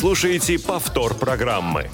[0.00, 1.90] слушаете повтор программы.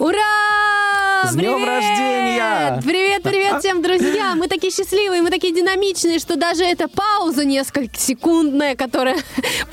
[0.00, 1.22] Ура!
[1.22, 1.68] С днем Привет!
[1.68, 2.82] рождения!
[2.84, 4.34] Привет, привет всем, друзья!
[4.34, 9.18] Мы такие счастливые, мы такие динамичные, что даже эта пауза несколько секундная, которая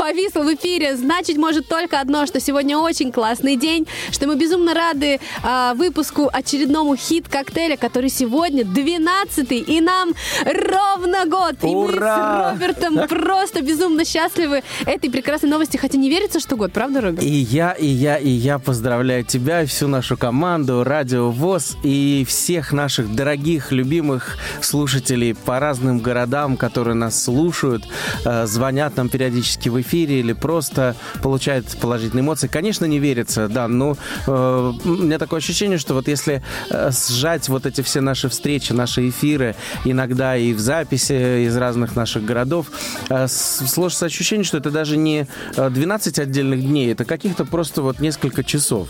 [0.03, 4.73] повисла в эфире, значит может только одно, что сегодня очень классный день, что мы безумно
[4.73, 10.11] рады а, выпуску очередному хит-коктейля, который сегодня 12-й, и нам
[10.43, 11.55] ровно год.
[11.63, 12.51] И Ура!
[12.51, 16.99] мы с Робертом просто безумно счастливы этой прекрасной новости, хотя не верится, что год, правда,
[16.99, 17.23] Роберт?
[17.23, 22.25] И я, и я, и я поздравляю тебя и всю нашу команду, Радио ВОЗ и
[22.27, 27.85] всех наших дорогих, любимых слушателей по разным городам, которые нас слушают,
[28.25, 32.47] э, звонят нам периодически в эфире или просто получают положительные эмоции.
[32.47, 36.41] Конечно, не верится, да, но э, у меня такое ощущение, что вот если
[36.71, 41.95] э, сжать вот эти все наши встречи, наши эфиры, иногда и в записи из разных
[41.95, 42.71] наших городов,
[43.09, 47.99] э, сложится ощущение, что это даже не э, 12 отдельных дней, это каких-то просто вот
[47.99, 48.87] несколько часов.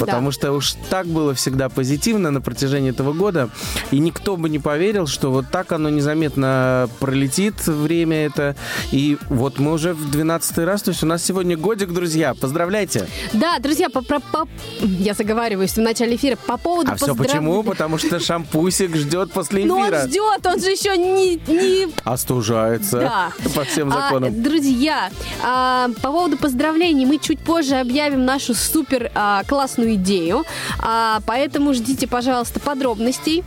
[0.00, 3.50] Потому что уж так было всегда позитивно на протяжении этого года,
[3.92, 8.56] и никто бы не поверил, что вот так оно незаметно пролетит время это.
[8.90, 13.06] И вот мы уже в 12 раз, то есть у нас сегодня годик, друзья, поздравляйте.
[13.32, 14.48] Да, друзья, по, по- по-
[14.80, 17.62] я заговариваюсь в начале эфира по поводу А все поздрав- почему?
[17.62, 20.06] Потому что шампусик ждет после Но он эфира.
[20.06, 23.32] ждет, он же еще не, не Остужается Да.
[23.54, 24.42] по всем А, законам.
[24.42, 25.10] друзья,
[25.42, 30.44] а, по поводу поздравлений мы чуть позже объявим нашу супер а, классную идею,
[30.78, 33.44] А, поэтому ждите, пожалуйста, подробностей.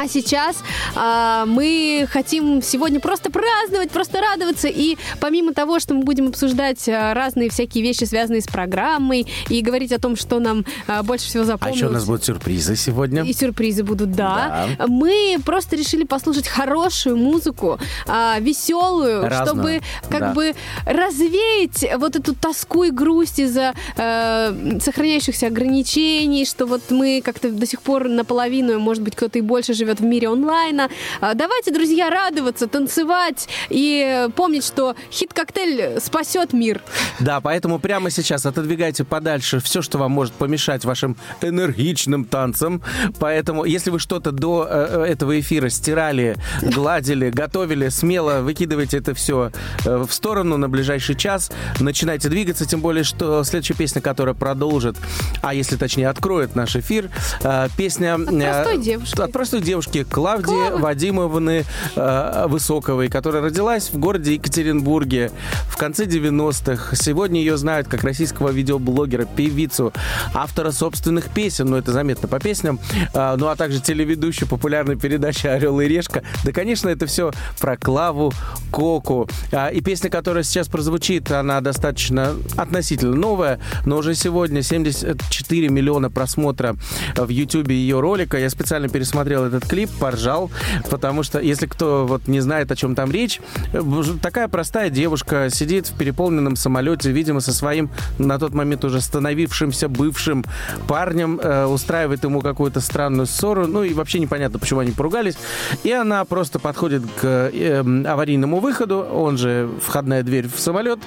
[0.00, 0.56] А сейчас
[0.96, 4.66] а, мы хотим сегодня просто праздновать, просто радоваться.
[4.66, 9.60] И помимо того, что мы будем обсуждать а, разные всякие вещи, связанные с программой, и
[9.60, 11.76] говорить о том, что нам а, больше всего А запомнилось.
[11.76, 13.24] еще у нас будут сюрпризы сегодня.
[13.24, 14.68] И сюрпризы будут, да.
[14.86, 20.32] Мы просто решили послушать хорошую музыку, а, веселую, Разную, чтобы как да.
[20.32, 20.54] бы
[20.86, 27.66] развеять вот эту тоску и грусть из-за э, сохраняющихся ограничений, что вот мы как-то до
[27.66, 30.88] сих пор наполовину, может быть, кто-то и больше живет в мире онлайна.
[31.20, 36.80] А, давайте, друзья, радоваться, танцевать и помнить, что хит-коктейль спасет мир.
[37.18, 42.82] Да, поэтому прямо сейчас отодвигайте подальше все, что вам может помешать вашим энергичным танцам.
[43.18, 49.50] Поэтому, если вы что-то до э, этого эфира стирали, гладили, готовили, смело выкидывайте это все
[49.84, 51.50] в сторону на ближайший час.
[51.80, 54.96] Начинайте двигаться, тем более, что следующая песня, которая продолжит,
[55.42, 57.10] а если точнее откроет наш эфир,
[57.42, 58.14] э, песня...
[58.14, 59.20] От простой э, девушки.
[59.20, 60.78] От простой девушки Клавдии Клава.
[60.78, 61.64] Вадимовны
[61.96, 65.30] э, Высоковой, которая родилась в городе Екатеринбурге
[65.68, 66.96] в конце 90-х.
[66.96, 69.92] Сегодня ее знают как российского видеоблогера, певицу,
[70.34, 72.78] автора собственных песен, ну это заметно по песням,
[73.14, 76.22] э, ну а также телеведущую популярной передачи «Орел и решка».
[76.44, 77.30] Да, конечно, это все
[77.60, 78.32] про Клаву
[78.70, 79.28] Коку.
[79.52, 86.10] А, И песня, которая сейчас прозвучит, она достаточно относительно новая, но уже сегодня 74 миллиона
[86.10, 86.76] просмотра
[87.16, 88.38] в YouTube ее ролика.
[88.38, 90.50] Я специально пересмотрел этот клип, поржал,
[90.90, 93.40] потому что, если кто вот не знает, о чем там речь,
[93.72, 93.82] э,
[94.22, 99.88] такая простая девушка сидит в переполненном самолете, видимо, со своим на тот момент уже становившимся
[99.88, 100.44] бывшим
[100.88, 105.36] парнем, э, устраивает ему какую-то странную ссору, ну и вообще непонятно, почему они поругались.
[105.84, 110.98] И она просто подходит к э, аварийному выходу, он же входная дверь в самолет,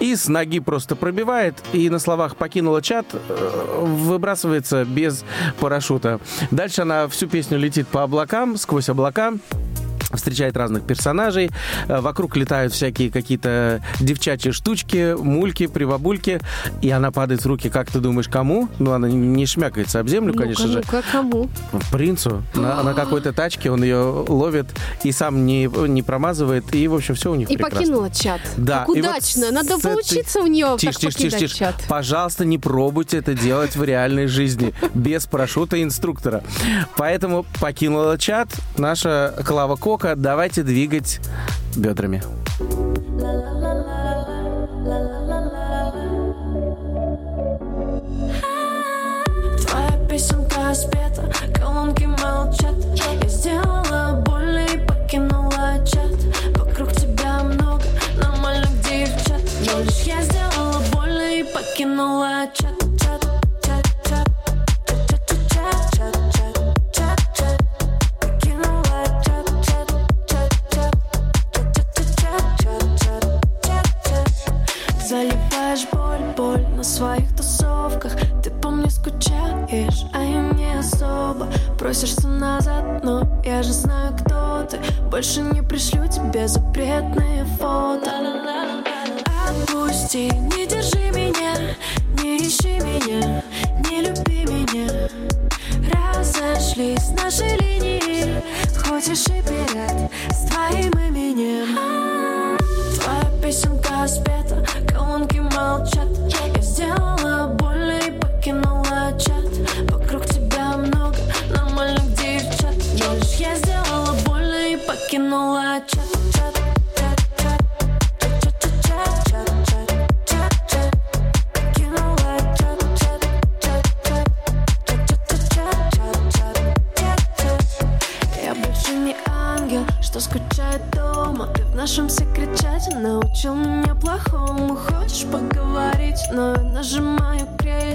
[0.00, 5.24] и с ноги просто пробивает, и на словах покинула чат, э, выбрасывается без
[5.60, 6.20] парашюта.
[6.50, 9.34] Дальше она всю песню летит по облакам, сквозь облака,
[10.14, 11.50] встречает разных персонажей.
[11.88, 16.40] Э, Вокруг летают всякие какие-то девчачьи штучки, мульки, привабульки.
[16.80, 18.68] И она падает в руки, как ты думаешь, кому?
[18.78, 20.84] Ну, она не шмякается об землю, конечно ну-ка, же.
[20.92, 21.48] ну-ка, кому?
[21.90, 22.42] Принцу.
[22.54, 23.98] На, на какой-то тачке он ее
[24.28, 24.66] ловит
[25.04, 26.74] и сам не, не промазывает.
[26.74, 27.78] И, в общем, все у них И прекрасно.
[27.80, 28.40] покинула чат.
[28.56, 29.46] Да, Как вот удачно.
[29.48, 31.56] с Надо этой- поучиться у нее Тише, так тише, тише, тише.
[31.56, 31.74] чат.
[31.88, 36.42] Пожалуйста, не пробуйте это делать в реальной жизни без парашюта инструктора.
[36.96, 39.76] Поэтому покинула чат наша Клава
[40.16, 41.20] Давайте двигать
[41.76, 42.22] бедрами.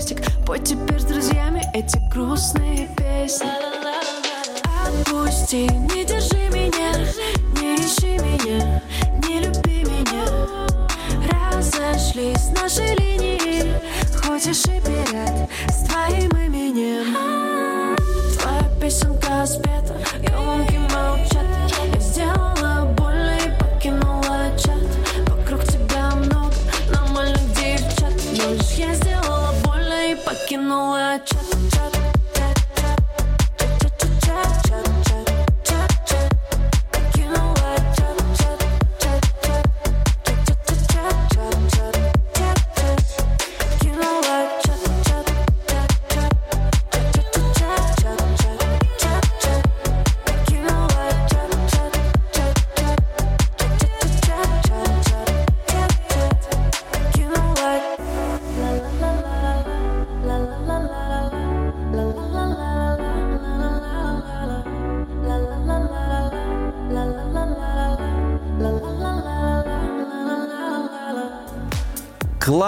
[0.07, 3.47] Крестик Пой теперь с друзьями эти грустные песни.
[4.85, 6.93] Отпусти, не держи меня,
[7.59, 8.81] не ищи меня,
[9.27, 10.67] не люби меня.
[11.29, 13.73] Разошлись наши линии,
[14.25, 17.95] хочешь и пират с твоим именем.
[18.39, 19.86] Твоя песенка спета,
[30.67, 31.36] know what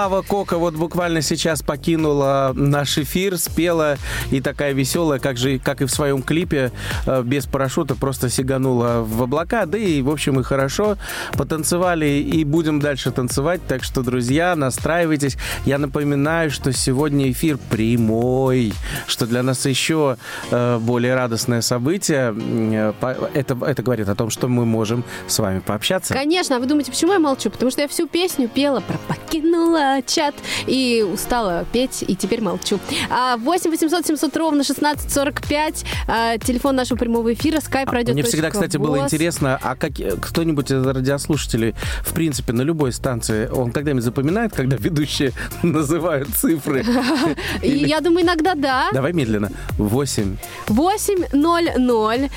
[0.09, 4.00] Клава Кока вот буквально сейчас покинула наш эфир, спела
[4.31, 6.71] и такая веселая, как же, как и в своем клипе,
[7.06, 9.67] э, без парашюта просто сиганула в облака.
[9.67, 10.97] Да и, в общем, и хорошо.
[11.33, 13.61] Потанцевали и будем дальше танцевать.
[13.67, 15.38] Так что, друзья, настраивайтесь.
[15.65, 18.73] Я напоминаю, что сегодня эфир прямой,
[19.06, 20.18] что для нас еще
[20.49, 22.33] э, более радостное событие.
[22.35, 22.94] Э,
[23.35, 26.16] Это, это говорит о том, что мы можем с вами пообщаться.
[26.16, 27.51] Конечно, а вы думаете, почему я молчу?
[27.51, 30.35] Потому что я всю песню пела про покинула Чат
[30.68, 32.79] И устала петь, и теперь молчу.
[33.09, 35.85] 8 800 700 ровно 1645.
[36.07, 37.57] А, телефон нашего прямого эфира.
[37.57, 38.13] Skype а, пройдет.
[38.13, 38.89] Мне всегда, кстати, босс.
[38.89, 44.03] было интересно, а как э, кто-нибудь из радиослушателей, в принципе, на любой станции, он когда-нибудь
[44.03, 46.85] запоминает, когда ведущие называют цифры?
[47.61, 48.89] Я думаю, иногда да.
[48.94, 49.51] Давай медленно.
[49.77, 50.37] 8.
[50.68, 52.29] 8 0 0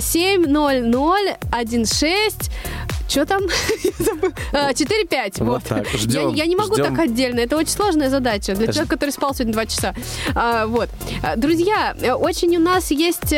[0.00, 1.18] 7 0 0
[1.50, 2.50] 1 6
[3.10, 3.42] что там?
[4.52, 5.40] 4-5.
[5.40, 5.64] Э, вот.
[5.64, 5.86] так.
[5.88, 6.32] Ждем.
[6.32, 7.40] Я, не могу так отдельно.
[7.40, 9.94] Это очень сложная задача для человека, который спал сегодня 2 часа.
[10.34, 10.88] А, вот.
[11.24, 13.34] Э, друзья, э, очень у нас есть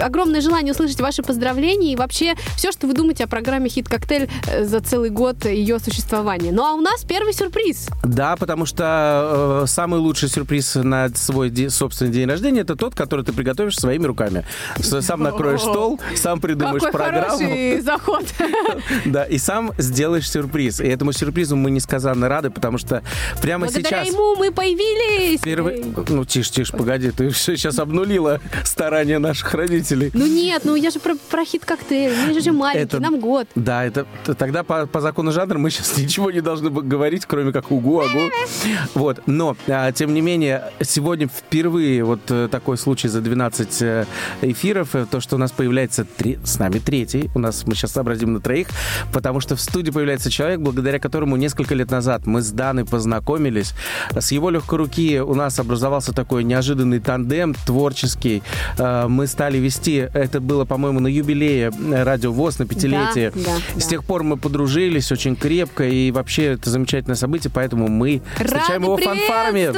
[0.00, 4.28] огромное желание услышать ваши поздравления и вообще все, что вы думаете о программе «Хит-коктейль»
[4.60, 6.50] за целый год ее существования.
[6.50, 7.88] Ну а у нас первый сюрприз.
[8.02, 13.32] Да, потому что самый лучший сюрприз на свой собственный день рождения это тот, который ты
[13.32, 14.44] приготовишь своими руками.
[14.80, 17.38] Сам накроешь стол, сам придумаешь программу.
[17.38, 17.38] Какой программу.
[17.38, 18.24] Хороший заход.
[19.04, 20.80] Да, и сам сделаешь сюрприз.
[20.80, 23.02] И этому сюрпризу мы несказанно рады, потому что
[23.42, 24.14] прямо Благодаря сейчас...
[24.14, 25.40] ему мы появились.
[25.40, 25.84] Первый...
[26.08, 30.10] Ну, тише, тише, погоди, ты сейчас обнулила старания наших родителей.
[30.14, 32.12] Ну нет, ну я же про, про хит-коктейль.
[32.28, 33.48] Мы же маленький, Это- нам год.
[33.54, 34.06] Да, это
[34.38, 38.30] тогда по, по закону жанра мы сейчас ничего не должны говорить, кроме как угу, агу.
[38.94, 39.22] Вот.
[39.26, 44.06] Но, а, тем не менее, сегодня впервые вот э, такой случай за 12 э,
[44.42, 47.92] эфиров, э, то, что у нас появляется три- с нами третий, у нас мы сейчас
[47.92, 48.68] сообразим на троих,
[49.12, 53.72] потому что в студии появляется человек, благодаря которому несколько лет назад мы с Даной познакомились.
[54.16, 58.42] С его легкой руки у нас образовался такой неожиданный тандем творческий.
[58.78, 63.32] Э, Мы стали вести, это было, по-моему, на юбилее э, Радио ВОЗ, на пятилетие.
[63.34, 63.90] Да, да, С да.
[63.90, 68.96] тех пор мы подружились очень крепко, и вообще это замечательное событие, поэтому мы встречаем его
[68.96, 69.70] Рады фанфарами.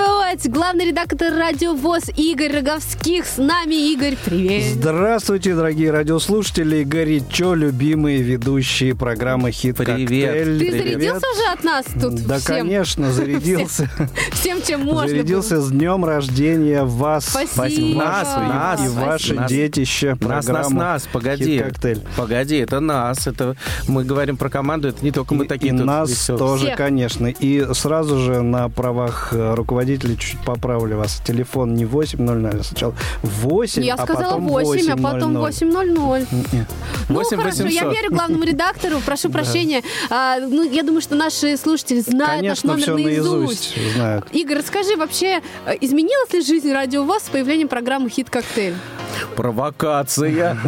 [0.48, 3.26] Главный редактор Радио ВОЗ Игорь Роговских.
[3.26, 4.74] С нами, Игорь, привет!
[4.74, 9.98] Здравствуйте, дорогие радиослушатели, горячо любимые ведущие программы «Хит Привет.
[10.00, 10.58] Коктейль».
[10.58, 10.84] Ты Привет.
[10.84, 12.56] зарядился уже от нас тут Да, всем?
[12.56, 13.88] конечно, зарядился.
[14.32, 15.62] Всем, чем можно Зарядился было.
[15.64, 17.26] с днем рождения вас.
[17.26, 17.98] Спасибо.
[17.98, 19.48] Нас, И- нас, и ваше Нас.
[19.50, 20.16] детище.
[20.20, 21.64] Нас, нас, нас, погоди.
[22.16, 23.26] Погоди, это нас.
[23.26, 26.38] Это мы говорим про команду, это не только мы И- такие и тут нас веселые.
[26.38, 26.76] тоже, Всех.
[26.76, 27.26] конечно.
[27.28, 31.22] И сразу же на правах э, руководителя чуть поправлю вас.
[31.24, 35.72] Телефон не 800, а сначала 8, Я а сказала потом 8, а потом 800.
[35.84, 36.26] 8.00.
[36.52, 36.66] Не.
[37.08, 37.92] Ну, 8 хорошо, я 800.
[37.92, 38.71] верю главному редактору,
[39.04, 39.82] прошу прощения.
[40.10, 44.26] А, ну, я думаю, что наши слушатели знают Конечно, наш номер наизусть знают.
[44.32, 48.74] Игорь, расскажи вообще, э, изменилась ли жизнь Радио ВОЗ с появлением программы «Хит-коктейль»?
[49.36, 50.56] Провокация.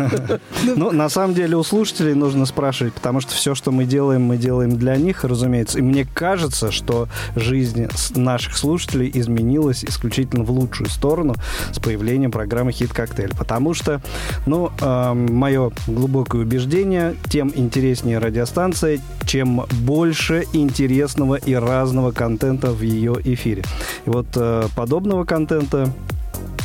[0.76, 4.36] Ну, на самом деле, у слушателей нужно спрашивать, потому что все, что мы делаем, мы
[4.36, 5.78] делаем для них, разумеется.
[5.78, 11.34] И мне кажется, что жизнь наших слушателей изменилась исключительно в лучшую сторону
[11.72, 13.32] с появлением программы «Хит-коктейль».
[13.36, 14.00] Потому что,
[14.46, 14.70] ну,
[15.14, 23.64] мое глубокое убеждение, тем интереснее радиостанция, чем больше интересного и разного контента в ее эфире.
[24.06, 25.92] И вот э, подобного контента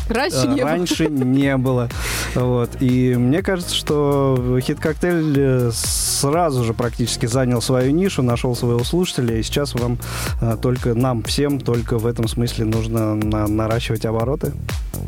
[0.09, 0.71] Раньше не было.
[0.71, 1.89] раньше не было.
[2.35, 2.69] Вот.
[2.79, 9.37] И мне кажется, что хит-коктейль э, сразу же практически занял свою нишу, нашел своего слушателя,
[9.37, 9.97] и сейчас вам
[10.41, 14.53] э, только, нам всем только в этом смысле нужно на- наращивать обороты.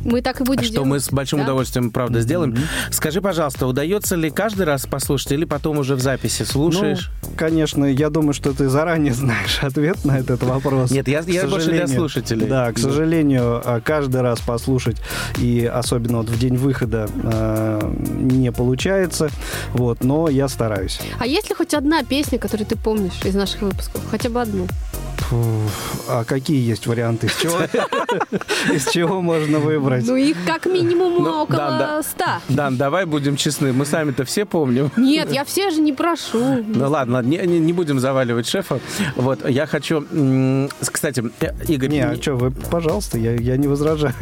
[0.05, 0.87] Мы так и будем Что делать.
[0.89, 1.45] мы с большим Да?
[1.45, 2.57] удовольствием, правда, сделаем.
[2.91, 7.09] Скажи, пожалуйста, удается ли каждый раз послушать или потом уже в записи слушаешь?
[7.23, 10.91] Ну, конечно, я думаю, что ты заранее знаешь ответ на этот вопрос.
[10.91, 12.47] Нет, я- я больше для слушателей.
[12.47, 14.97] Да, к сожалению, э, каждый раз послушать,
[15.37, 19.29] и особенно вот в день выхода, э, не получается.
[19.73, 20.99] Вот, но я стараюсь.
[21.19, 24.01] А есть ли хоть одна песня, которую ты помнишь из наших выпусков?
[24.09, 24.67] Хотя бы одну.
[25.17, 25.43] Фу,
[26.09, 27.29] А какие есть варианты?
[27.41, 27.57] Чего,
[28.73, 30.05] из чего можно выбрать?
[30.07, 32.03] Ну, их как минимум Ну, около да.
[32.03, 32.39] ста.
[32.49, 34.91] Дан, давай будем честны, мы сами-то все помним.
[34.97, 36.63] Нет, я все же не прошу.
[36.67, 38.79] Ну ладно, ладно, не, не- не будем заваливать шефа.
[39.15, 40.01] Вот, я хочу...
[40.91, 41.89] Кстати, э, Игорь...
[41.89, 44.13] Не, а что, вы, пожалуйста, я, я не возражаю.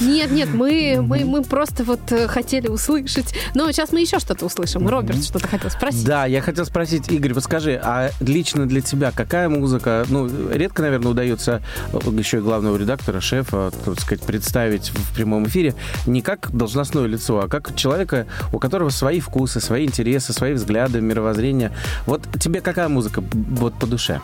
[0.00, 3.34] Нет, нет, мы, мы, мы просто вот э, хотели услышать.
[3.54, 4.86] Но сейчас мы еще что-то услышим.
[4.88, 6.04] Роберт что-то хотел спросить.
[6.04, 10.82] Да, я хотел спросить, Игорь, вот скажи, а лично для тебя какая музыка, ну, редко,
[10.82, 11.62] наверное, удается
[11.92, 15.74] э, еще и главного редактора, шефа, так сказать, представить в прямом эфире
[16.06, 21.00] не как должностное лицо, а как человека, у которого свои вкусы, свои интересы, свои взгляды,
[21.00, 21.72] мировоззрение.
[22.06, 24.20] Вот тебе какая музыка вот по душе?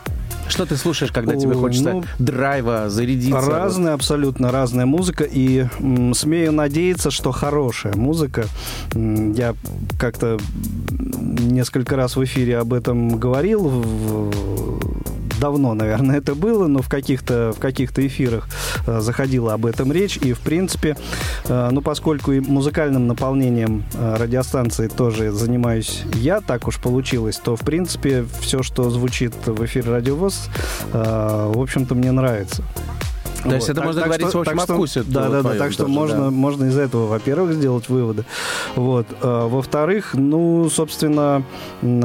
[0.49, 3.41] Что ты слушаешь, когда тебе хочется ну, драйва, зарядиться?
[3.41, 5.25] Разная, абсолютно разная музыка.
[5.25, 8.47] И м, смею надеяться, что хорошая музыка.
[8.95, 9.55] М, Я
[9.99, 10.39] как-то
[11.01, 13.69] несколько раз в эфире об этом говорил.
[13.69, 15.12] в-
[15.43, 18.47] Давно, наверное, это было, но в каких-то в каких-то эфирах
[18.87, 20.17] э, заходила об этом речь.
[20.19, 20.97] И, в принципе,
[21.47, 27.57] э, ну, поскольку и музыкальным наполнением э, радиостанции тоже занимаюсь я, так уж получилось, то,
[27.57, 30.49] в принципе, все, что звучит в эфире Радиовоз,
[30.93, 32.63] в общем-то, мне нравится.
[33.43, 35.55] То есть это можно говорить, в общем, о вкусе Да, да, да.
[35.55, 36.31] Так что тоже, можно, да.
[36.31, 38.25] можно из этого, во-первых, сделать выводы.
[38.77, 39.07] Вот.
[39.21, 41.45] А, Во-вторых, ну, собственно,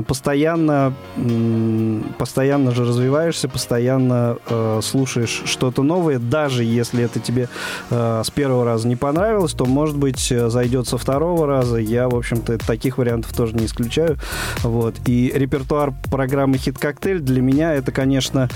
[0.08, 0.94] постоянно,
[2.18, 7.50] постоянно же развиваешься, постоянно э, слушаешь что-то новое, даже если это тебе
[7.90, 11.78] э, с первого раза не понравилось, то, может быть, э, зайдет со второго раза.
[11.78, 14.18] Я, в общем-то, таких вариантов тоже не исключаю.
[14.64, 14.96] Вот.
[15.06, 18.50] И репертуар программы «Хит-коктейль» для меня это, конечно,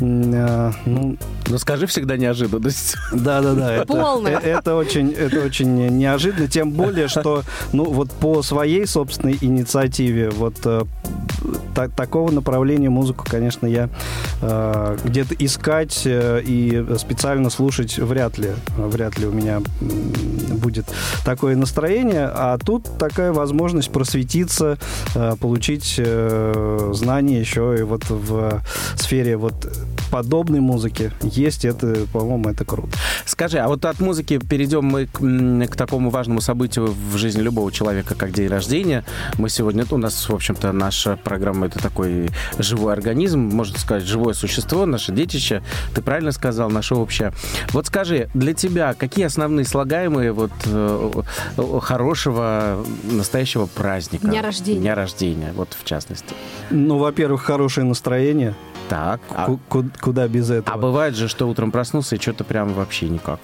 [0.00, 1.16] э, ну,
[1.48, 2.96] Ну скажи всегда неожиданность.
[3.12, 3.74] да, да, да.
[3.74, 4.38] Это, Полная.
[4.38, 7.42] э- это очень, это очень неожиданно, тем более, что,
[7.72, 10.82] ну, вот по своей собственной инициативе, вот э,
[11.74, 13.88] та- такого направления музыку, конечно, я
[14.42, 20.86] э, где-то искать э, и специально слушать вряд ли, вряд ли у меня будет
[21.24, 24.78] такое настроение, а тут такая возможность просветиться,
[25.14, 28.62] э, получить э, знания еще и вот в
[28.96, 29.54] сфере вот
[30.10, 32.88] подобной музыки есть это, по-моему, это круто.
[33.24, 35.18] Скажи, а вот от музыки перейдем мы к,
[35.72, 39.04] к такому важному событию в жизни любого человека, как день рождения.
[39.38, 44.32] Мы сегодня, у нас, в общем-то, наша программа это такой живой организм, можно сказать, живое
[44.32, 45.60] существо, наше детище.
[45.92, 47.32] Ты правильно сказал, наше общее.
[47.72, 51.10] Вот скажи, для тебя какие основные слагаемые вот э,
[51.82, 54.28] хорошего настоящего праздника?
[54.28, 54.80] Дня рождения.
[54.80, 56.32] Дня рождения, вот в частности.
[56.70, 58.54] Ну, во-первых, хорошее настроение.
[58.88, 59.20] Так.
[59.30, 60.72] А, Ку- ку- куда без этого?
[60.72, 63.40] а бывает же, что утром проснулся и что-то прям вообще никак.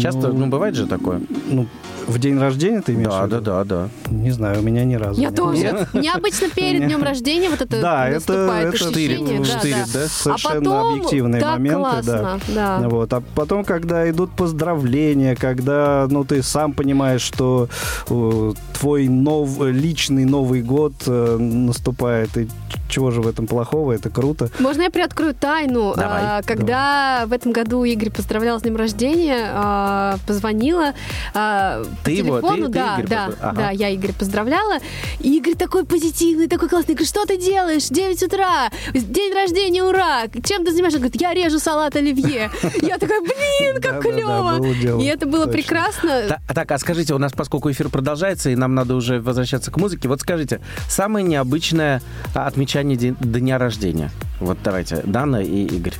[0.00, 1.20] Часто, ну, бывает же такое?
[1.46, 1.66] Ну,
[2.08, 3.40] в день рождения ты имеешь Да, виду?
[3.40, 3.88] да, да, да.
[4.10, 5.20] Не знаю, у меня ни разу.
[5.20, 5.86] Я тоже.
[5.92, 9.44] Мне обычно перед днем рождения вот это Да, это, наступает это ощущение.
[9.44, 10.08] штырит, да, да.
[10.08, 12.38] Совершенно а потом, объективные моменты, да.
[12.48, 12.88] да.
[12.88, 13.12] Вот.
[13.12, 17.68] А потом, когда идут поздравления, когда ну, ты сам понимаешь, что
[18.08, 22.48] э, твой нов, личный Новый год э, наступает, и
[22.88, 24.48] чего же в этом плохого, это круто.
[24.58, 25.94] Можно я приоткрою тайну?
[25.94, 26.22] Давай.
[26.22, 30.94] А, Когда в этом году Игорь поздравлял с днем рождения, а, позвонила
[31.34, 34.78] а, по телефону, да, да, да, я Игорь поздравляла,
[35.20, 37.88] и Игорь такой позитивный, такой классный, говорит, что ты делаешь?
[37.88, 40.22] 9 утра, день рождения, ура!
[40.44, 40.98] Чем ты занимаешься?
[40.98, 42.50] Говорит, я режу салат оливье.
[42.82, 45.00] Я такая, блин, как клево!
[45.00, 46.22] И это было прекрасно.
[46.28, 49.76] Та- Так, а скажите, у нас, поскольку эфир продолжается, и нам надо уже возвращаться к
[49.76, 52.02] музыке, вот скажите, самое необычное
[52.34, 54.10] отмечание дня рождения?
[54.40, 55.94] Вот давайте, Дана и Игорь.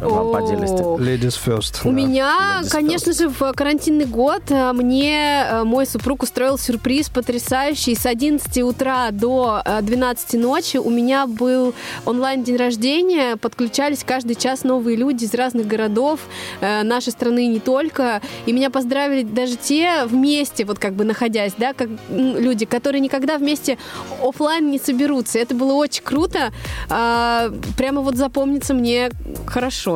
[0.00, 0.80] Вам по отдельности.
[0.80, 1.80] Ladies first.
[1.84, 7.94] У меня, конечно же, в карантинный год э, мне э, мой супруг устроил сюрприз потрясающий.
[7.94, 11.74] С 11 утра до э, 12 ночи у меня был
[12.06, 13.36] онлайн-день рождения.
[13.36, 16.20] Подключались каждый час новые люди из разных городов
[16.60, 18.22] э, нашей страны не только.
[18.46, 23.36] И меня поздравили даже те вместе, вот как бы находясь, да, как люди, которые никогда
[23.36, 23.76] вместе
[24.22, 25.38] оффлайн не соберутся.
[25.38, 26.52] Это было очень круто.
[26.88, 29.10] А, Прямо вот запомнится мне
[29.46, 29.89] хорошо.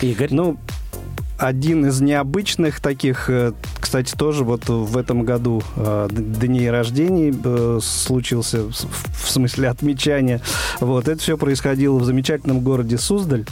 [0.00, 0.28] Игорь.
[0.32, 0.58] Ну,
[1.42, 7.80] один из необычных таких, э, кстати, тоже вот в этом году э, дней рождений э,
[7.82, 10.40] случился, в смысле отмечания.
[10.80, 13.44] Вот, это все происходило в замечательном городе Суздаль.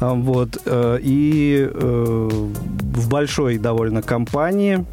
[0.00, 4.84] Вот, и в большой довольно компании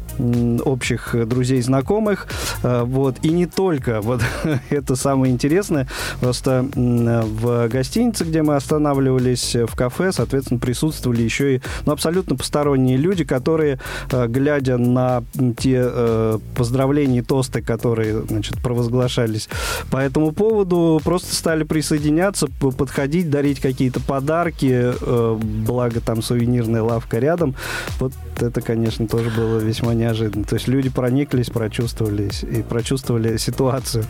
[0.64, 2.28] общих друзей, знакомых.
[2.62, 4.00] Э, Вот, и не только.
[4.08, 4.22] Вот
[4.70, 5.86] это самое интересное.
[6.20, 12.36] Просто в гостинице, где мы останавливались, э, в кафе, соответственно, присутствовали еще и ну, абсолютно
[12.36, 13.78] посторонние люди, которые,
[14.10, 15.22] э, глядя на
[15.58, 19.48] те э, поздравления и тосты, которые значит, провозглашались
[19.90, 27.18] по этому поводу, просто стали присоединяться, подходить, дарить какие-то подарки, э, благо там сувенирная лавка
[27.18, 27.54] рядом.
[27.98, 30.44] Вот это, конечно, тоже было весьма неожиданно.
[30.44, 34.04] То есть люди прониклись, прочувствовались и прочувствовали ситуацию.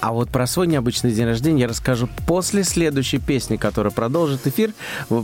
[0.00, 4.72] А вот про свой необычный день рождения я расскажу после следующей песни, которая продолжит эфир.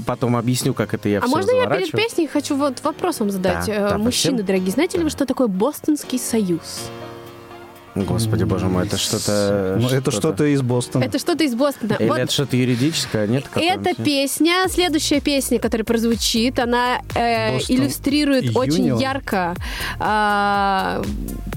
[0.06, 3.30] Потом объясню, как это я А все можно я перед песней хочу вот вопрос вам
[3.30, 3.66] задать?
[3.66, 4.46] Да, Э, да, Мужчины совсем.
[4.46, 6.88] дорогие, знаете ли вы, что такое Бостонский союз?
[7.94, 9.76] Господи, боже мой, это что-то...
[9.80, 11.02] Ну, это что-то из Бостона.
[11.04, 11.94] Это что-то из Бостона.
[11.98, 13.44] Или Вот это что-то юридическое, нет?
[13.46, 13.96] эта какого-нибудь?
[14.04, 18.98] песня, следующая песня, которая прозвучит, она э, Бостон иллюстрирует очень Юнион.
[18.98, 19.54] ярко
[19.98, 21.02] а,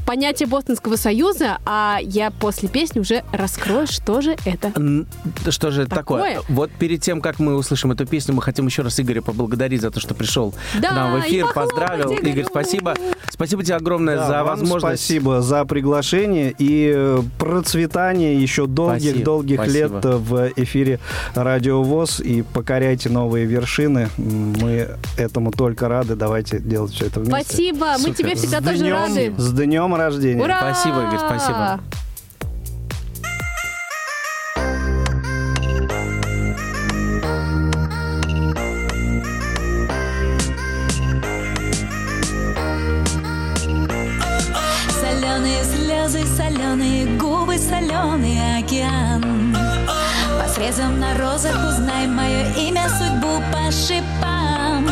[0.08, 4.72] понятие Бостонского союза, а я после песни уже раскрою, что же это.
[5.50, 6.36] Что же это такое?
[6.36, 6.46] Такое?
[6.50, 9.92] Вот перед тем, как мы услышим эту песню, мы хотим еще раз Игоря поблагодарить за
[9.92, 12.12] то, что пришел Да, к нам в эфир, поздравил.
[12.14, 12.30] Игорю.
[12.32, 12.96] Игорь, спасибо.
[13.30, 15.04] Спасибо тебе огромное Да, за возможность.
[15.04, 20.18] Спасибо за приглашение и э, процветание еще долгих-долгих Спасибо, лет спасибо.
[20.18, 21.00] в эфире
[21.36, 24.10] Радио ВОЗ и покоряйте новые вершины.
[24.18, 26.16] Мы этому только рады.
[26.16, 27.44] Давайте делать все это вместе.
[27.46, 28.16] Спасибо, мы Супер.
[28.16, 29.34] тебе всегда С тоже днем- рады.
[29.38, 30.44] С днем рождения.
[30.44, 30.58] Ура!
[30.60, 31.80] Спасибо, Игорь, спасибо.
[48.64, 49.56] Океан.
[50.40, 54.88] По срезам на розах узнай мое имя, судьбу по шипам.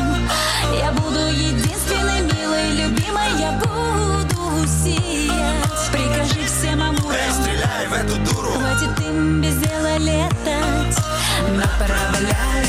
[0.78, 8.52] Я буду единственной, милой, любимой, я буду сиять Прикажи всем амурам Стреляй в эту дуру.
[8.52, 10.98] Хватит им без дела летать.
[11.50, 12.61] Направляй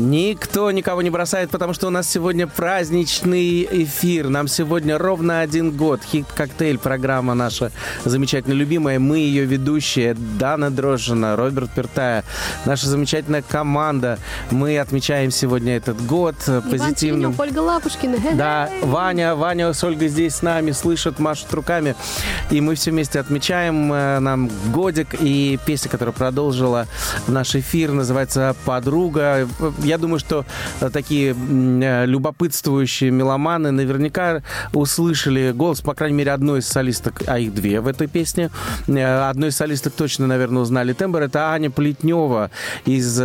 [0.00, 4.30] Никто никого не бросает, потому что у нас сегодня праздничный эфир.
[4.30, 6.00] Нам сегодня ровно один год.
[6.02, 7.70] Хит-коктейль, программа наша
[8.04, 8.98] замечательно любимая.
[8.98, 10.14] Мы ее ведущие.
[10.14, 12.24] Дана Дрожжина, Роберт Пертая,
[12.64, 14.18] наша замечательная команда.
[14.50, 17.34] Мы отмечаем сегодня этот год Иван позитивным.
[17.34, 18.16] Черенев, Ольга Лапушкина.
[18.34, 21.94] Да, Ваня, Ваня с Ольгой здесь с нами, слышат, машут руками.
[22.50, 25.14] И мы все вместе отмечаем э, нам годик.
[25.20, 26.86] И песня, которая продолжила
[27.26, 29.46] наш эфир, называется «Подруга».
[29.90, 30.44] Я думаю, что
[30.80, 34.40] э, такие э, любопытствующие меломаны наверняка
[34.72, 38.50] услышали голос, по крайней мере, одной из солисток, а их две в этой песне.
[38.86, 41.22] Э, Одной из солисток точно, наверное, узнали тембр.
[41.22, 42.52] Это Аня Плетнева
[42.86, 43.18] из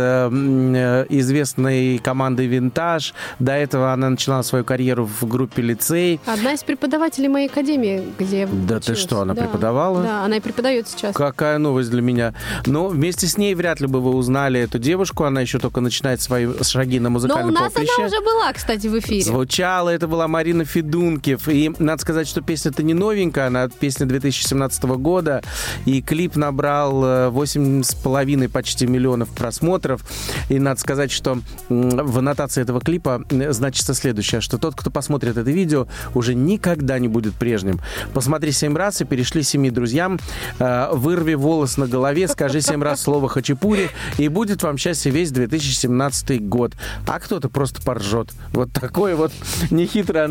[1.08, 3.14] известной команды «Винтаж».
[3.38, 6.20] До этого она начинала свою карьеру в группе «Лицей».
[6.26, 9.00] Одна из преподавателей моей академии, где я Да ты училась.
[9.00, 9.42] что, она Да.
[9.42, 10.02] преподавала?
[10.02, 11.14] Да, она и преподает сейчас.
[11.14, 12.34] Какая новость для меня.
[12.66, 15.22] Но вместе с ней вряд ли бы вы узнали эту девушку.
[15.24, 17.92] Она еще только начинает свои шаги на Но у музыкальном нас поприще.
[17.98, 19.22] она уже была, кстати, в эфире.
[19.22, 21.48] Звучала, это была Марина Федункив.
[21.48, 25.42] И надо сказать, что песня-то не новенькая, она песня 2017 года.
[25.84, 30.02] И клип набрал э, 8,5 почти миллионов просмотров.
[30.48, 31.38] И надо сказать, что
[31.68, 36.98] в аннотации этого клипа м, значится следующее, что тот, кто посмотрит это видео, уже никогда
[36.98, 37.80] не будет прежним.
[38.14, 40.18] Посмотри семь раз и перешли семи друзьям.
[40.58, 45.30] Э, Вырви волос на голове, скажи семь раз слово «хачапури», и будет вам счастье весь
[45.30, 46.74] 2017 год.
[47.06, 48.32] А кто-то просто поржет.
[48.52, 49.32] Вот такой вот
[49.70, 50.26] нехитрая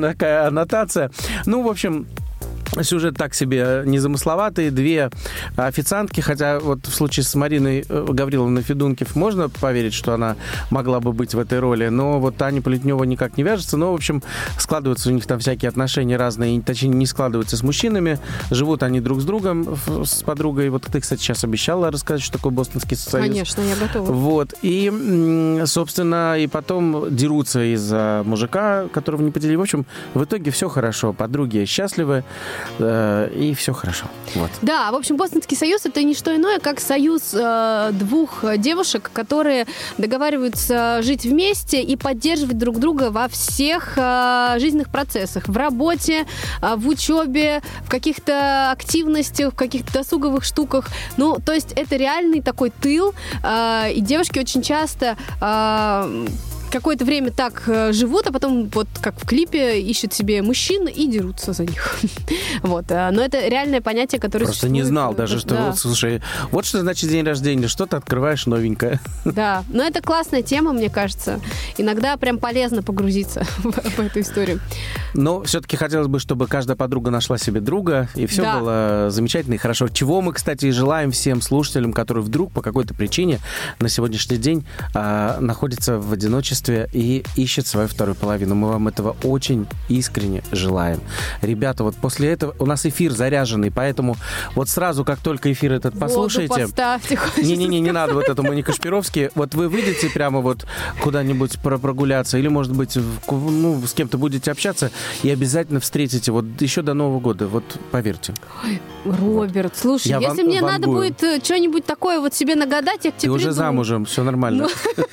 [0.47, 1.11] аннотация.
[1.45, 2.07] Ну, в общем,
[2.81, 4.69] Сюжет так себе незамысловатый.
[4.69, 5.09] Две
[5.55, 10.35] официантки, хотя вот в случае с Мариной э, Гавриловной Федункив можно поверить, что она
[10.69, 13.77] могла бы быть в этой роли, но вот Таня Плетнева никак не вяжется.
[13.77, 14.21] Но, в общем,
[14.57, 18.19] складываются у них там всякие отношения разные, точнее, не складываются с мужчинами.
[18.51, 20.69] Живут они друг с другом, с подругой.
[20.69, 23.27] Вот ты, кстати, сейчас обещала рассказать, что такое Бостонский союз.
[23.27, 24.11] Конечно, я готова.
[24.11, 24.53] Вот.
[24.61, 29.55] И, собственно, и потом дерутся из-за мужика, которого не поделили.
[29.55, 31.13] В общем, в итоге все хорошо.
[31.13, 32.23] Подруги счастливы,
[32.79, 34.05] и все хорошо.
[34.33, 34.49] Вот.
[34.61, 39.65] Да, в общем, Бостонский союз это не что иное, как союз э, двух девушек, которые
[39.97, 45.47] договариваются жить вместе и поддерживать друг друга во всех э, жизненных процессах.
[45.47, 46.25] В работе,
[46.61, 50.89] э, в учебе, в каких-то активностях, в каких-то досуговых штуках.
[51.17, 56.27] Ну, то есть это реальный такой тыл, э, и девушки очень часто э,
[56.71, 61.07] какое-то время так э, живут, а потом, вот как в клипе, ищут себе мужчин и
[61.07, 61.99] дерутся за них.
[62.61, 62.85] Вот.
[62.89, 65.67] э, Но это реальное понятие, которое Просто не существует, знал э, даже, что, да.
[65.67, 68.99] вот, слушай, вот что значит день рождения, что ты открываешь новенькое.
[69.25, 71.39] Да, но это классная тема, мне кажется.
[71.77, 74.59] Иногда прям полезно погрузиться в, в эту историю.
[75.13, 78.59] Но все-таки хотелось бы, чтобы каждая подруга нашла себе друга, и все Да.
[78.59, 79.87] было замечательно и хорошо.
[79.89, 83.39] Чего мы, кстати, и желаем всем слушателям, которые вдруг по какой-то причине
[83.79, 86.54] на сегодняшний день а, находятся в одиночестве
[86.93, 88.55] и ищут свою вторую половину.
[88.55, 90.99] Мы вам этого очень искренне желаем.
[91.41, 94.15] Ребята, вот после этого у нас эфир заряженный, поэтому
[94.55, 96.67] вот сразу, как только эфир этот Воду послушаете...
[97.37, 99.29] Не-не-не, не надо вот этому, не Кашпировский.
[99.35, 100.65] Вот вы выйдете прямо вот
[101.01, 102.97] куда-нибудь про- прогуляться, или, может быть,
[103.29, 104.91] ну, с кем-то будете общаться,
[105.23, 108.33] и обязательно встретите вот еще до Нового года, вот поверьте.
[109.05, 111.09] Роберт, слушай, Я если ван- мне надо вангую.
[111.09, 113.55] будет э, что-нибудь такое вот себе нагадать, я к Ты тебе уже приду.
[113.55, 114.67] замужем, все нормально.
[114.95, 115.03] Ты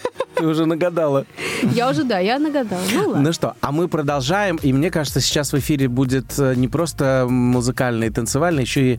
[0.47, 1.27] уже нагадала.
[1.75, 2.81] Я уже, да, я нагадала.
[2.93, 3.23] Ну ладно.
[3.23, 7.27] Ну что, а мы продолжаем, и мне кажется, сейчас в эфире будет э, не просто
[7.29, 8.99] музыкально и танцевально, еще и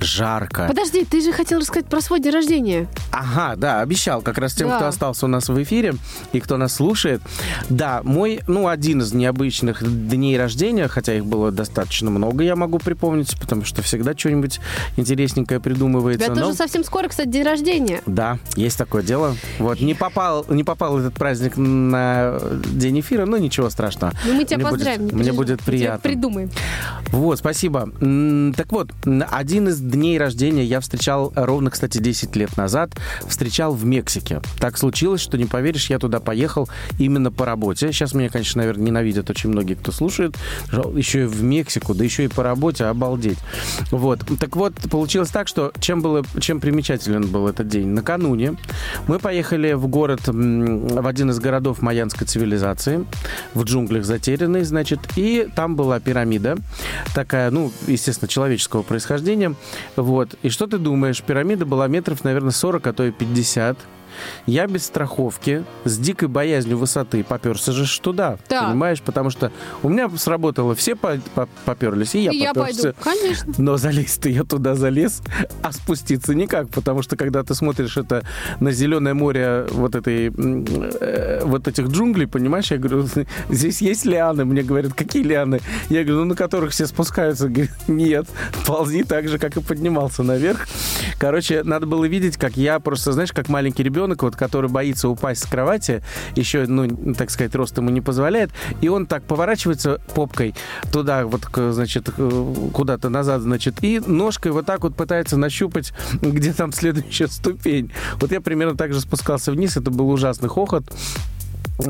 [0.00, 0.66] жарко.
[0.68, 2.86] Подожди, ты же хотел рассказать про свой день рождения.
[3.10, 4.76] Ага, да, обещал как раз тем, Да.
[4.76, 5.94] кто остался у нас в эфире
[6.32, 7.20] и кто нас слушает.
[7.68, 12.78] Да, мой, ну, один из необычных дней рождения, хотя их было достаточно много, я могу
[12.78, 14.60] припомнить, потому что всегда что-нибудь
[14.96, 16.26] интересненькое придумывается.
[16.26, 18.00] тебя но- тоже совсем скоро, кстати, день рождения.
[18.06, 19.34] Да, есть такое дело.
[19.58, 22.03] Вот, не попал, не попал этот праздник на
[22.72, 24.12] день эфира, но ничего страшного.
[24.26, 25.06] Ну, мы тебя Мне будет- поздравим.
[25.06, 26.00] не Мне будет приятно.
[26.00, 26.50] придумаем.
[27.10, 27.88] Вот, спасибо.
[28.56, 28.90] Так вот,
[29.30, 32.90] один из дней рождения я встречал ровно, кстати, 10 лет назад.
[33.26, 34.40] Встречал в Мексике.
[34.58, 37.92] Так случилось, что не поверишь, я туда поехал именно по работе.
[37.92, 40.36] Сейчас меня, конечно, наверное, ненавидят очень многие, кто слушает.
[40.94, 43.38] Еще и в Мексику, да еще и по работе, обалдеть.
[43.90, 44.20] Вот.
[44.40, 47.88] Так вот, получилось так, что чем, было, чем примечателен был этот день?
[47.88, 48.56] Накануне
[49.06, 53.06] мы поехали в город, в один из городов майянской цивилизации,
[53.54, 56.56] в джунглях затерянный, значит, и там была пирамида,
[57.14, 59.54] такая, ну, естественно, человеческого происхождения,
[59.94, 60.34] вот.
[60.42, 61.22] И что ты думаешь?
[61.22, 63.78] Пирамида была метров, наверное, 40, а то и 50.
[64.46, 68.68] Я без страховки, с дикой боязнью высоты поперся же туда, Так.
[68.68, 69.00] понимаешь?
[69.02, 69.50] Потому что
[69.82, 72.92] у меня сработало, все по- по- поперлись, и я И я пойду.
[73.02, 73.52] Конечно.
[73.58, 75.22] Но залезть-то я туда залез,
[75.62, 78.24] а спуститься никак, потому что когда ты смотришь это
[78.60, 83.06] на зеленое море вот этой э, вот этих джунглей, понимаешь, я говорю,
[83.48, 85.60] здесь есть лианы, мне говорят, какие лианы?
[85.88, 88.26] Я говорю, ну на которых все спускаются, Говорит, нет,
[88.66, 90.66] ползи так же, как и поднимался наверх.
[91.18, 95.42] Короче, надо было видеть, как я просто, знаешь, как маленький ребенок, вот, который боится упасть
[95.42, 96.02] с кровати,
[96.36, 100.54] еще, ну, так сказать, рост ему не позволяет, и он так поворачивается попкой
[100.92, 102.10] туда, вот, значит,
[102.72, 107.92] куда-то назад, значит, и ножкой вот так вот пытается нащупать, где там следующая ступень.
[108.20, 110.84] Вот я примерно так же спускался вниз, это был ужасный хохот.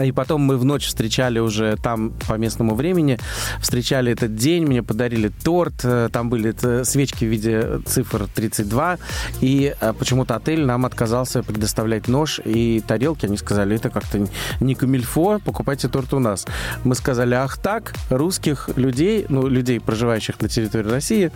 [0.02, 3.18] И потом мы в ночь встречали уже там по местному времени,
[3.60, 8.98] встречали этот день, мне подарили торт, э, там были э, свечки в виде цифр 32,
[9.42, 14.26] и э, почему-то отель нам отказался предоставлять нож и тарелки, они сказали, это как-то
[14.60, 16.46] не камильфо, покупайте торт у нас.
[16.84, 21.30] Мы сказали, ах так, русских людей, ну, людей, проживающих на территории России,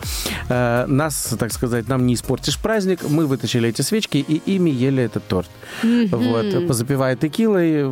[0.48, 5.02] э, нас, так сказать, нам не испортишь праздник, мы вытащили эти свечки и ими ели
[5.02, 5.50] этот торт.
[5.82, 7.86] Вот, позапивая текилой,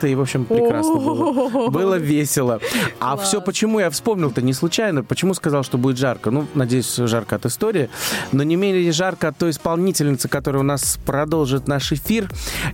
[0.00, 1.68] маргаритой, и, в общем, прекрасно было.
[1.70, 2.60] Было весело.
[2.98, 5.02] А все почему я вспомнил-то не случайно.
[5.04, 6.30] Почему сказал, что будет жарко?
[6.30, 7.88] Ну, надеюсь, жарко от истории.
[8.32, 12.28] Но не менее жарко от той исполнительницы, которая у нас продолжит наш эфир.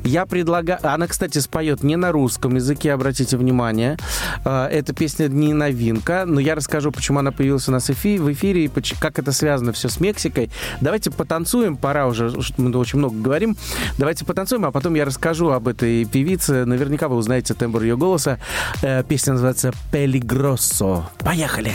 [0.04, 0.78] Я предлагаю...
[0.82, 3.96] Она, кстати, споет не на русском языке, обратите внимание.
[4.44, 8.64] Э, Эта песня не новинка, но я расскажу, почему она появилась у нас в эфире
[8.64, 10.50] и как это связано все с Мексикой.
[10.80, 13.56] Давайте потанцуем, пора уже, мы очень много говорим.
[13.98, 16.64] Давайте потанцуем, а потом я расскажу об этой певице.
[16.64, 18.39] Наверняка вы узнаете тембр ее голоса.
[18.81, 21.09] Э, Песня называется «Пелигроссо».
[21.23, 21.73] Поехали!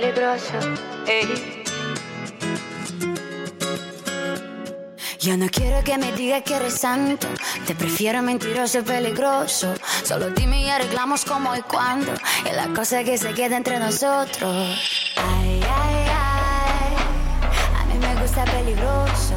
[0.00, 0.54] peligroso.
[5.20, 7.28] Yo no quiero que me digas que eres santo.
[7.66, 9.74] Te prefiero mentiroso y peligroso.
[10.02, 12.12] Solo dime y arreglamos cómo y cuándo.
[12.48, 14.78] Es la cosa que se queda entre nosotros.
[15.16, 16.94] Ay, ay, ay.
[17.78, 19.34] A mí me gusta peligroso.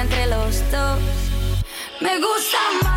[0.00, 0.98] Entre los dos.
[2.00, 2.89] Me gusta malo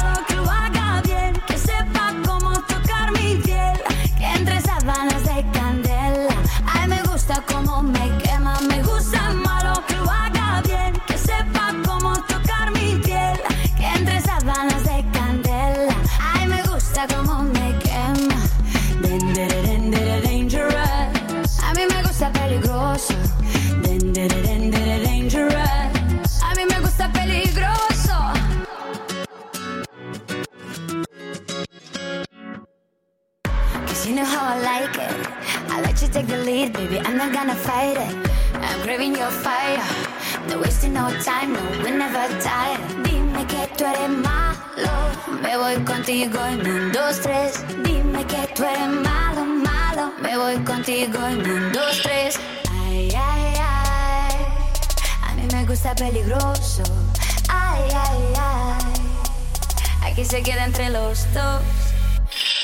[60.74, 61.62] entre los dos.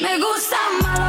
[0.01, 1.08] Me gusta malo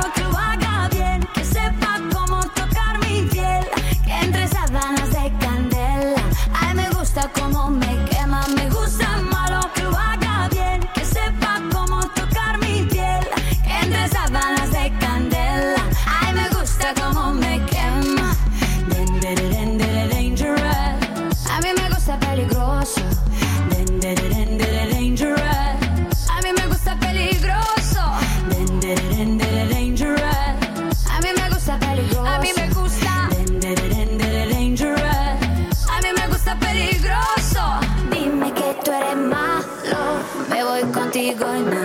[41.41, 41.80] contigo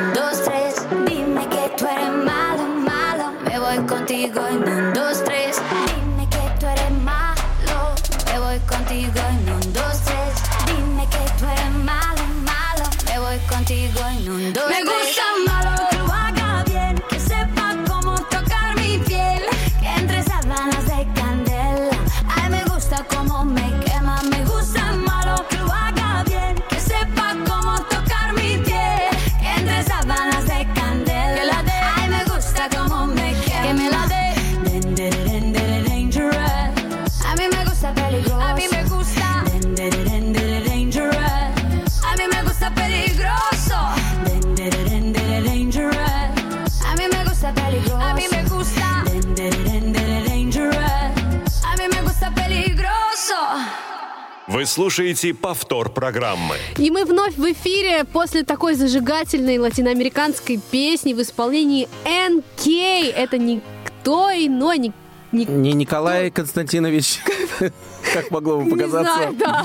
[54.66, 56.56] Вы слушаете повтор программы.
[56.80, 63.14] И мы вновь в эфире после такой зажигательной латиноамериканской песни в исполнении NK.
[63.16, 64.92] Это никто иной, не,
[65.32, 67.20] не- Не Николай Константинович,
[68.22, 69.14] как могло бы не показаться.
[69.14, 69.64] знаю, да.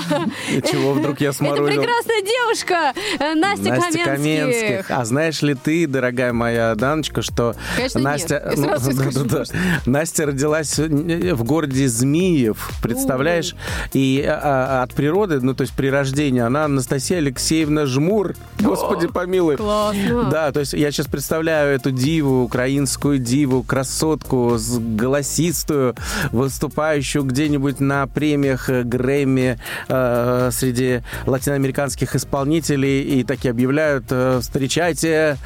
[0.49, 1.65] И Чего вдруг я Это сморозил?
[1.81, 4.05] прекрасная девушка э, Настя, Настя Каменских.
[4.05, 4.85] Каменских.
[4.91, 8.01] А знаешь ли ты, дорогая моя Даночка, что Конечно.
[8.01, 9.59] Настя, сразу скажу, да-да-да.
[9.85, 13.55] Настя родилась в городе Змиев, представляешь?
[13.93, 18.35] И а, а, от природы, ну то есть при рождении, она Анастасия Алексеевна Жмур.
[18.59, 19.57] Господи помилуй.
[19.57, 20.25] Классно.
[20.25, 25.95] Да, то есть я сейчас представляю эту диву, украинскую диву, красотку, с- голосистую,
[26.31, 28.07] выступающую где-нибудь на
[28.41, 35.37] премиях э, Грэмми э, среди латиноамериканских исполнителей, и такие объявляют, э, встречайте,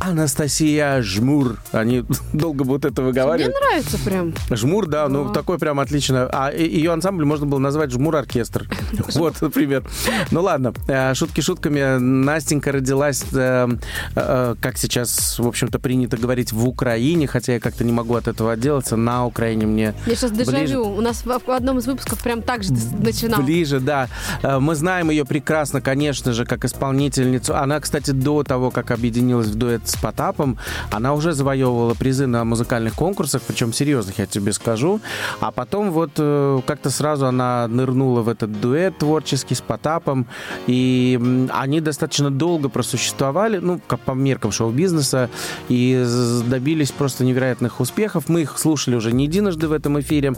[0.00, 1.58] Анастасия Жмур.
[1.72, 3.54] Они долго будут это Мне выговаривать.
[3.60, 4.34] нравится прям.
[4.50, 5.32] Жмур, да, ну Да.
[5.34, 6.28] такой прям отлично.
[6.32, 8.68] А ее ансамбль можно было назвать Жмур оркестр.
[9.14, 9.84] Вот, например.
[10.30, 10.72] Ну ладно,
[11.14, 11.98] шутки шутками.
[11.98, 13.68] Настенька родилась, э,
[14.14, 18.28] э, как сейчас, в общем-то, принято говорить, в Украине, хотя я как-то не могу от
[18.28, 18.96] этого отделаться.
[18.96, 20.50] На Украине мне Я сейчас Ближе.
[20.52, 20.84] дежавю.
[20.84, 22.62] У нас в одном из выпусков прям так
[23.00, 23.42] начинал.
[23.42, 24.08] Ближе, да.
[24.42, 27.54] Э, Мы знаем ее прекрасно, конечно же, как исполнительницу.
[27.56, 30.58] Она, кстати, до того, как объединилась в дуэт с Потапом,
[30.90, 35.00] она уже завоевывала призы на музыкальных конкурсах, причем серьезных, я тебе скажу.
[35.40, 40.26] А потом вот э, как-то сразу она нырнула в этот дуэт творческий с Потапом,
[40.66, 45.30] и они достаточно долго просуществовали, ну, как по меркам шоу-бизнеса,
[45.68, 46.04] и
[46.46, 48.28] добились просто невероятных успехов.
[48.28, 50.34] Мы их слушали уже не единожды в этом эфире,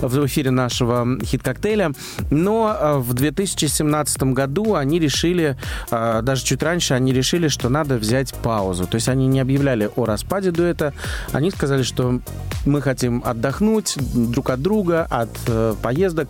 [0.00, 1.06] в эфире нашего
[1.38, 1.92] хит-коктейля.
[2.30, 5.56] Но э, в 2017 году они решили,
[5.90, 8.86] э, даже чуть раньше, они решили, что надо взять паузу.
[8.86, 10.92] То есть они не объявляли о распаде дуэта,
[11.32, 12.20] они сказали, что
[12.66, 16.28] мы хотим отдохнуть друг от друга, от э, поездок.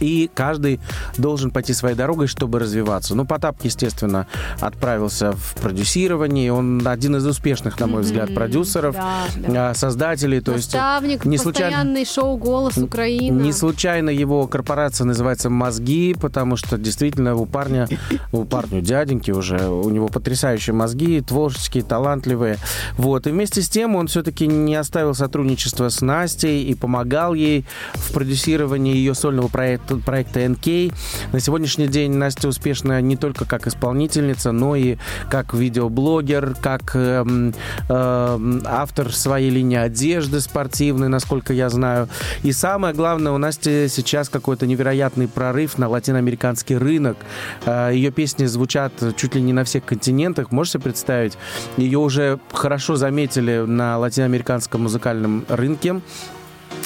[0.00, 0.80] И каждый
[1.16, 3.14] должен пойти своей дорогой, чтобы развиваться.
[3.14, 4.26] Ну, Потап, естественно,
[4.60, 6.52] отправился в продюсирование.
[6.52, 9.70] Он один из успешных, на мой взгляд, продюсеров, Да, да.
[9.70, 10.40] а, создателей.
[10.40, 13.42] То есть Наставник, не случайно- постоянный шоу «Голос Украины».
[13.42, 17.88] не случайно его корпорация называется «Мозги», потому что действительно у парня,
[18.32, 22.56] у парня, у дяденьки уже, у него потрясающие мозги, творческие, талантливые.
[22.96, 23.26] Вот.
[23.26, 28.12] И вместе с тем он все-таки не оставил сотрудничество с Настей и помогал ей в
[28.12, 30.92] продюсировании ее сольного проекта, проекта «НК».
[31.32, 34.96] На сегодняшний день Настя успешна не только как исполнительница, но и
[35.30, 37.54] как видеоблогер, как эм,
[37.88, 42.08] эм, автор своей линии одежды спортивной, насколько я знаю.
[42.42, 47.16] И самое главное, у Насти сейчас какой-то невероятный прорыв на латиноамериканский рынок.
[47.64, 50.50] Э, Ее песни звучат чуть ли не на всех континентах.
[50.50, 51.38] Можете представить?
[51.76, 56.00] Ее уже хорошо заметили на латиноамериканском музыкальном рынке.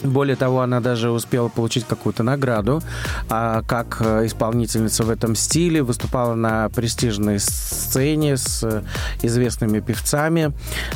[0.02, 2.82] Более того, она даже успела получить какую-то награду
[3.28, 5.82] а, как э, исполнительница в этом стиле.
[5.82, 8.82] Выступала на престижной сцене с э,
[9.22, 10.52] известными певцами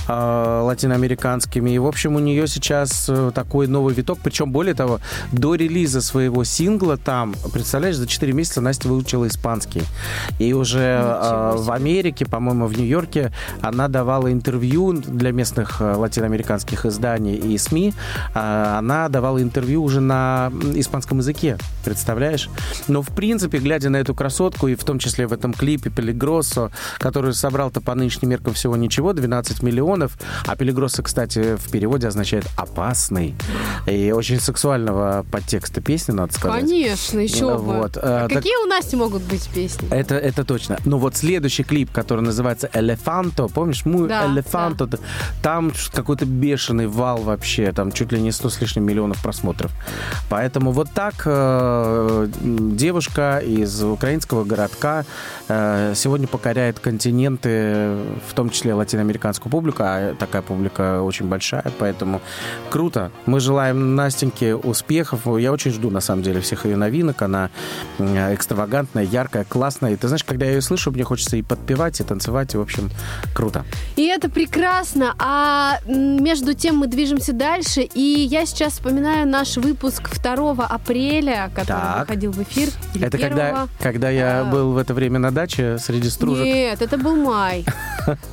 [0.08, 1.70] э, латиноамериканскими.
[1.70, 4.18] И, в общем, у нее сейчас такой новый виток.
[4.22, 5.00] Причем, более того,
[5.32, 9.82] до релиза своего сингла там, представляешь, за 4 месяца Настя выучила испанский.
[10.38, 17.36] И уже э, в Америке, по-моему, в Нью-Йорке она давала интервью для местных латиноамериканских изданий
[17.36, 17.92] и СМИ.
[18.34, 21.56] А, Она давала интервью уже на испанском языке,
[21.86, 22.50] представляешь?
[22.86, 26.70] Но, в принципе, глядя на эту красотку, и в том числе в этом клипе Пелигроссо,
[26.98, 32.46] который собрал-то по нынешним меркам всего ничего, 12 миллионов, а Пелигроссо, кстати, в переводе означает
[32.58, 33.34] «опасный»,
[33.86, 36.60] и очень сексуального подтекста песни, надо сказать.
[36.60, 37.62] Конечно, еще бы.
[37.62, 39.88] Вот, э, А так- Какие у Насти могут быть песни?
[39.90, 40.76] это, это точно.
[40.84, 43.86] Ну вот следующий клип, который называется «Элефанто», помнишь?
[43.86, 44.90] «Мой Да, элефанто»,
[45.42, 49.72] там какой-то бешеный вал вообще, там чуть ли не 100 с лишним миллионов просмотров.
[50.28, 55.04] Поэтому вот так э, девушка из украинского городка
[55.48, 57.96] э, сегодня покоряет континенты,
[58.28, 62.20] в том числе латиноамериканскую публику, а такая публика очень большая, поэтому
[62.70, 63.10] круто.
[63.26, 65.20] Мы желаем Настеньке успехов.
[65.38, 67.22] Я очень жду, на самом деле, всех ее новинок.
[67.22, 67.50] Она
[67.98, 69.92] э, экстравагантная, яркая, классная.
[69.92, 72.60] И ты знаешь, когда я ее слышу, мне хочется и подпевать, и танцевать, и, в
[72.60, 72.90] общем,
[73.34, 73.64] круто.
[73.96, 75.14] И это прекрасно.
[75.18, 77.82] А между тем мы движемся дальше.
[77.82, 82.00] И я сейчас вспоминаю наш выпуск 2 апреля, который Так.
[82.00, 82.68] выходил в эфир.
[82.94, 83.68] Или Это когда, 1.
[83.80, 84.44] когда я А.
[84.44, 86.44] был в это время на даче среди стружек.
[86.44, 87.64] Нет, это был май.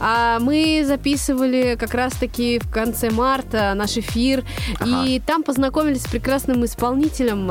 [0.02, 4.44] А мы записывали как раз-таки в конце марта наш эфир.
[4.86, 7.50] И там познакомились с прекрасным исполнителем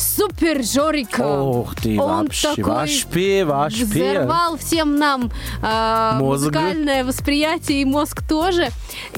[0.00, 1.20] Супер Жорика.
[1.20, 3.84] Ох ты, Он вообще, такой вообще, вообще.
[3.84, 5.30] Взорвал всем нам
[5.62, 6.20] Мозг.
[6.20, 8.68] музыкальное восприятие и мозг тоже.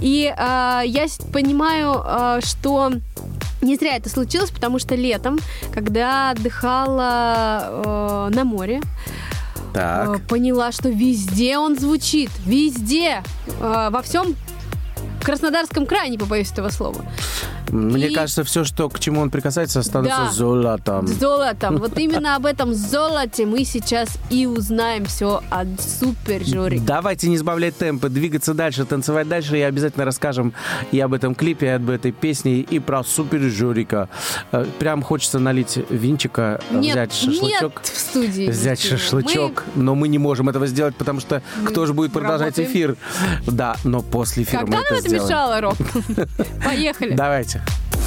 [0.01, 2.93] И а, я понимаю, а, что
[3.63, 5.39] не зря это случилось, потому что летом,
[5.73, 8.81] когда отдыхала э, на море,
[9.73, 10.17] Так.
[10.17, 12.31] э, поняла, что везде он звучит.
[12.45, 13.23] Везде.
[13.61, 14.35] Э, во всем
[15.23, 17.05] Краснодарском крае, не побоюсь этого слова.
[17.73, 20.31] Мне и- кажется, все, что к чему он прикасается, становится Да.
[20.33, 21.07] золотом.
[21.07, 21.79] Золотом.
[21.79, 26.83] Вот именно об этом золоте мы сейчас и узнаем все от Супер Жорика.
[26.85, 29.59] Давайте не сбавлять темпы, двигаться дальше, танцевать дальше.
[29.59, 30.53] И обязательно расскажем
[30.93, 34.09] и об этом клипе, и об этой песне, и про супер Жорика.
[34.53, 37.73] Э, Прям хочется налить винчика, Нет, взять шашлычок.
[37.77, 38.49] нет в студии.
[38.51, 38.99] Взять Кристина.
[38.99, 42.69] шашлычок, но мы не можем этого сделать, потому что кто же будет продолжать работаем.
[42.71, 42.97] эфир?
[43.47, 45.25] Да, но после Мы- эфира Когда мы нам это это сделаем.
[45.29, 45.77] мешало, Роб?
[46.65, 47.15] Поехали.
[47.15, 47.62] Давайте.
[47.67, 48.02] Yeah.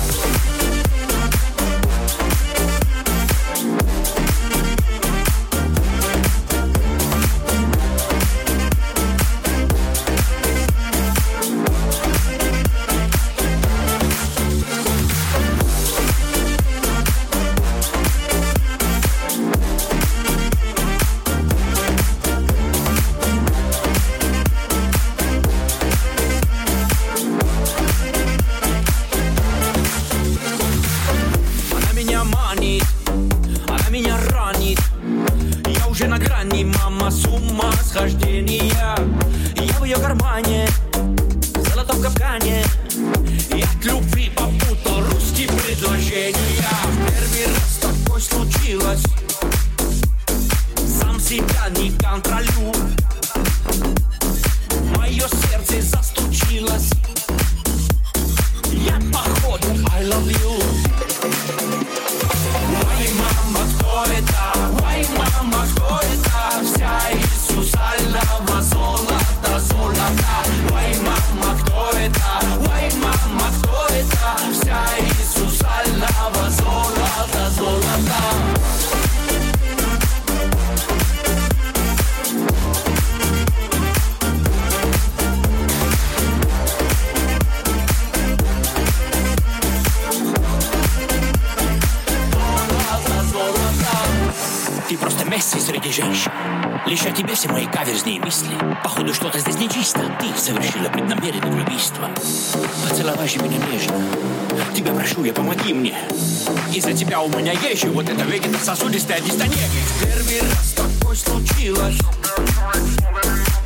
[107.25, 109.67] У меня есть же Вот это вегетососудистая дистония
[110.01, 111.97] Первый раз такое случилось.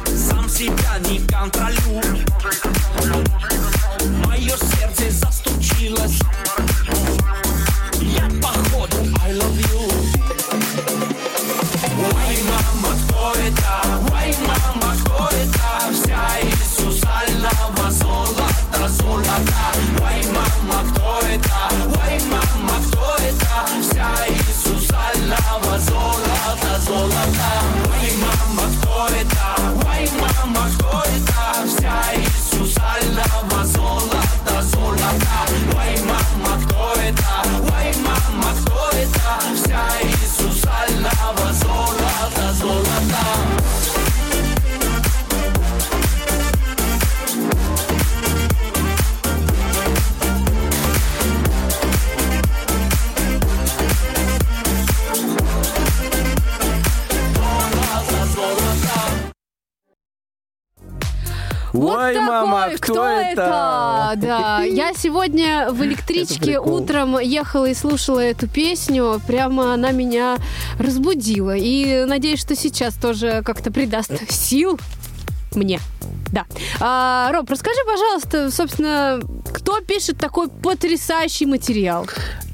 [0.05, 2.01] Сам себя не контролю
[65.01, 69.21] сегодня в электричке утром ехала и слушала эту песню.
[69.25, 70.37] Прямо она меня
[70.77, 71.55] разбудила.
[71.55, 74.79] И надеюсь, что сейчас тоже как-то придаст сил
[75.55, 75.79] мне.
[76.31, 76.45] Да.
[76.79, 79.19] А, Роб, расскажи, пожалуйста, собственно,
[79.53, 82.07] кто пишет такой потрясающий материал?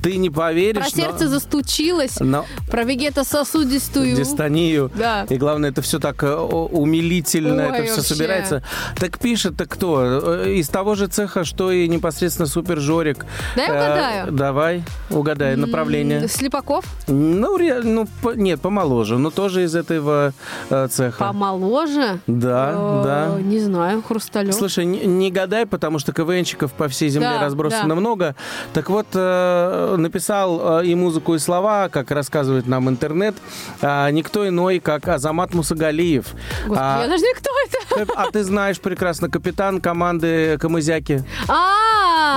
[0.06, 1.30] Ты не поверишь, Про сердце но...
[1.32, 4.16] застучилось, но про вегетососудистую.
[4.16, 4.92] дистонию.
[4.96, 5.26] Да.
[5.30, 8.14] И главное, это все так э, о- умилительно, Ой, это все вообще.
[8.14, 8.64] собирается.
[9.00, 10.44] Так пишет-то кто?
[10.44, 13.26] Э, Из того же цеха, что и непосредственно Супер Жорик.
[13.56, 14.32] Дай Э, угадаю.
[14.32, 16.22] давай, угадай направление.
[16.22, 16.86] М, Слепаков?
[17.08, 20.34] Ну, ре- ну, по- нет, помоложе, но тоже из этого
[20.70, 21.18] э, цеха.
[21.18, 22.20] Помоложе?
[22.28, 23.42] Да, Э, да.
[23.42, 24.54] Не знаю, Хрусталев.
[24.54, 27.96] Слушай, не, не гадай, потому что КВНщиков по всей земле Да, разбросано да.
[27.96, 28.36] много.
[28.74, 33.36] Так вот, э, написал э, и музыку, и слова, как рассказывает нам интернет,
[33.82, 36.26] а, никто иной, как Азамат Мусагалиев.
[36.68, 38.14] Господи, А, я даже не кто это.
[38.16, 41.24] а ты знаешь прекрасно, капитан команды Камызяки.
[41.48, 41.85] А,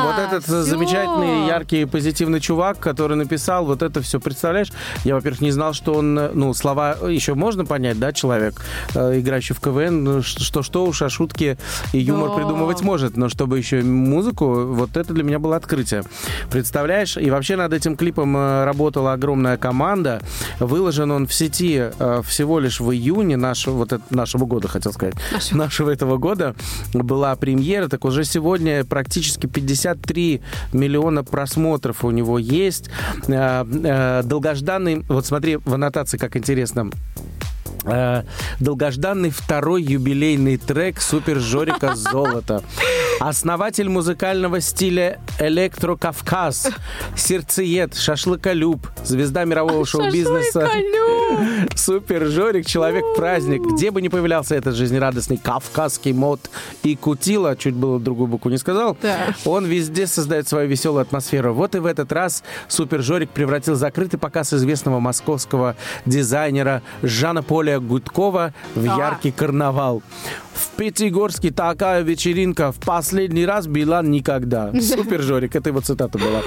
[0.04, 0.62] Вот этот всё.
[0.62, 4.20] замечательный, яркий, позитивный чувак, который написал вот это все.
[4.20, 4.68] Представляешь?
[5.04, 8.60] Я, во-первых, не знал, что он, ну, слова еще можно понять, да, человек,
[8.94, 11.58] э, играющий в КВН, ну, что-что уж, а шутки
[11.92, 12.34] и юмор Да.
[12.36, 16.02] придумывать может, но чтобы еще музыку, вот это для меня было открытие.
[16.50, 17.16] Представляешь?
[17.16, 20.20] И вообще над этим клипом э, работала огромная команда.
[20.60, 24.92] Выложен он в сети э, всего лишь в июне нашего, вот это- нашего года, хотел
[24.92, 25.58] сказать, Нашего.
[25.58, 26.54] нашего этого года
[26.92, 29.46] была премьера, так уже сегодня практически
[29.78, 30.40] 53
[30.72, 32.90] миллиона просмотров у него есть.
[33.28, 36.90] Э, э, Долгожданный, вот смотри в аннотации, как интересно,
[37.84, 38.22] Э,
[38.60, 42.62] долгожданный второй юбилейный трек Супер Жорика Золото.
[43.20, 46.68] Основатель музыкального стиля Электро-Кавказ,
[47.16, 50.68] сердцеед, шашлыколюб, звезда мирового шоу-бизнеса.
[51.74, 53.60] Супер Жорик, человек-праздник.
[53.74, 56.48] Где бы ни появлялся этот жизнерадостный кавказский мод
[56.82, 59.34] и кутила, чуть было другую букву не сказал, Да.
[59.44, 61.52] он везде создает свою веселую атмосферу.
[61.54, 67.57] Вот и в этот раз Супер Жорик превратил закрытый показ известного московского дизайнера Жана Поля
[67.80, 68.96] Гудкова в Да.
[68.96, 70.02] яркий карнавал.
[70.54, 74.72] В Пятигорске такая вечеринка в последний раз была никогда.
[74.80, 76.42] Супер Жорик, это его цитата была.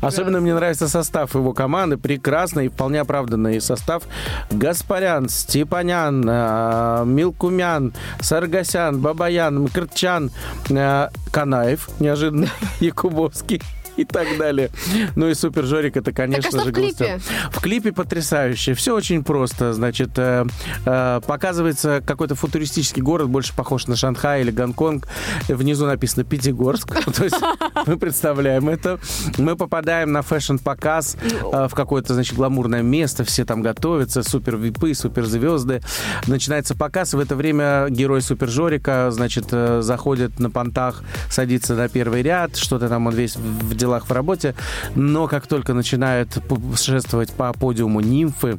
[0.00, 1.96] Особенно мне нравится состав его команды.
[1.96, 4.04] Прекрасный и вполне оправданный состав.
[4.50, 10.30] Гаспарян, Степанян, э, Милкумян, Саргасян, Бабаян, Мкртчан,
[10.70, 12.48] э, Канаев, неожиданно,
[12.80, 13.60] Якубовский
[14.00, 14.70] и так далее.
[15.14, 17.20] Ну и Супер Жорик, это, конечно что же, в клипе?
[17.50, 18.74] В клипе потрясающе.
[18.74, 19.72] Все очень просто.
[19.72, 20.46] Значит, э,
[20.84, 25.06] э, показывается какой-то футуристический город, больше похож на Шанхай или Гонконг.
[25.48, 26.88] Внизу написано Пятигорск.
[27.16, 27.40] То есть
[27.86, 28.98] мы представляем это.
[29.38, 31.16] Мы попадаем на fashion-показ
[31.52, 33.24] э, в какое-то, значит, гламурное место.
[33.24, 34.22] Все там готовятся.
[34.22, 35.80] Супер випы, супер звезды.
[36.26, 37.14] Начинается показ.
[37.14, 42.56] В это время герой Супер Жорика, значит, заходит на понтах, садится на первый ряд.
[42.56, 44.54] Что-то там он весь в в делах в работе.
[44.94, 48.58] Но как только начинают путешествовать по подиуму нимфы,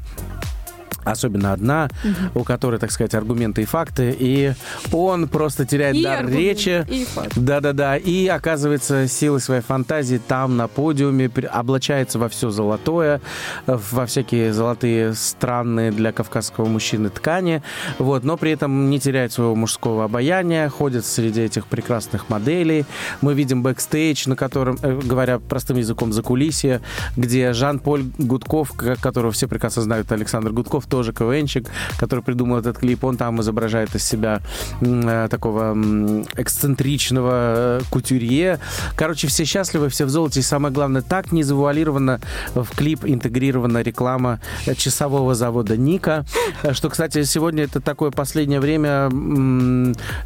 [1.12, 1.90] особенно одна,
[2.36, 4.54] у которой, так сказать, аргументы и факты, и
[4.92, 6.86] он просто теряет И дар аргумент, речи.
[6.90, 7.08] и.
[7.36, 7.98] Да-да-да.
[7.98, 13.22] И оказывается, силой своей фантазии там, на подиуме, облачается во все золотое,
[13.66, 17.62] во всякие золотые странные для кавказского мужчины ткани,
[17.98, 22.86] вот, но при этом не теряет своего мужского обаяния, ходит среди этих прекрасных моделей.
[23.22, 26.82] Мы видим бэкстейдж, на котором, э, говоря простым языком, закулисье,
[27.16, 31.70] где Жан-Поль Гудков, которого все прекрасно знают, Александр Гудков, тоже КВНщик,
[32.00, 34.42] который придумал этот клип, он там изображает из себя
[34.82, 35.78] э, такого
[36.36, 38.58] эксцентричного э, кутюрье.
[38.96, 40.40] Короче, все счастливы, все в золоте.
[40.40, 42.20] И самое главное, так не завуалирована
[42.56, 46.26] в клип интегрирована реклама э, часового завода Ника.
[46.72, 49.12] Что, кстати, сегодня это такое последнее время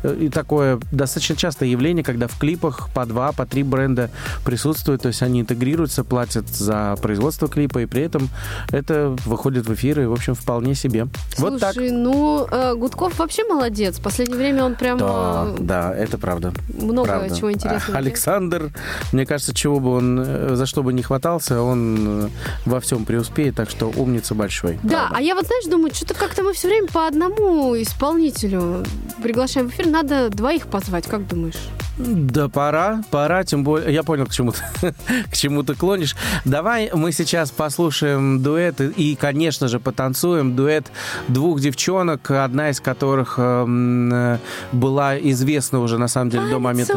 [0.06, 4.10] и такое достаточно частое явление, когда в клипах по два, по три бренда
[4.46, 5.02] присутствуют.
[5.02, 8.30] То есть они интегрируются, платят за производство клипа, и при этом
[8.72, 11.08] это выходит в эфир, и, в общем, вполне себе.
[11.38, 11.74] вот так.
[11.74, 13.98] Слушай, ну, э, Гудков вообще молодец.
[14.00, 16.54] В последнее время он прям Да, э, да, это правда.
[16.70, 17.36] много Правда.
[17.36, 17.96] чего интересного.
[17.96, 18.72] А Александр,
[19.12, 22.30] мне кажется, чего бы он, э, за что бы не хватался, он
[22.66, 24.80] во всем преуспеет, так что умница большой.
[24.84, 25.16] Да, Правда.
[25.18, 28.84] а я вот, знаешь, думаю, что-то как-то мы все время по одному исполнителю
[29.22, 29.88] приглашаем в эфир.
[29.88, 31.56] Надо двоих позвать, как думаешь?
[32.02, 33.94] Да пора, пора, тем более...
[33.94, 34.94] Я понял, к чему ты,
[35.32, 36.16] к чему ты клонишь.
[36.46, 40.92] Давай мы сейчас послушаем дуэт и, конечно же, потанцуем дуэт
[41.28, 44.38] двух девчонок, одна из которых эм, э,
[44.72, 46.94] была известна уже, на самом деле, до момента...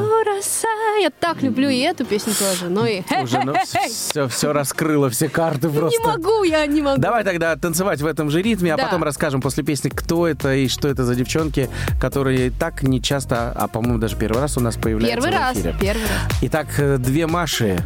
[1.01, 2.69] Я так люблю и эту песню тоже.
[2.69, 3.55] Ну и Уже ну,
[3.89, 5.99] все, все раскрыло, все карты просто.
[6.01, 7.01] не могу, я не могу.
[7.01, 8.85] Давай тогда танцевать в этом же ритме, а Да.
[8.85, 11.69] потом расскажем после песни, кто это и что это за девчонки,
[12.01, 15.57] которые так не часто, а по-моему даже первый раз у нас появляются Первый в раз,
[15.81, 16.39] первый раз.
[16.43, 17.79] Итак, э, две Маши.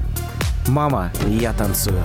[0.66, 1.98] Мама, я танцую.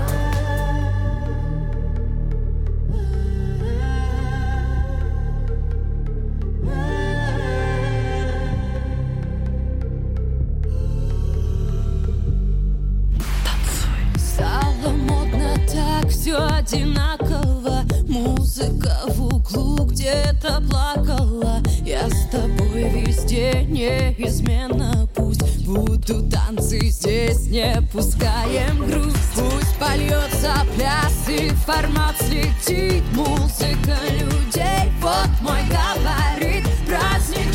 [16.34, 17.84] Одинаково.
[18.08, 21.62] Музыка в углу где-то плакала.
[21.86, 31.28] Я с тобой везде неизменно Пусть будут танцы здесь, не пускаем грусть Пусть польется пляс
[31.28, 33.04] и формат слетит.
[33.14, 37.53] Музыка людей, вот мой габарит Праздник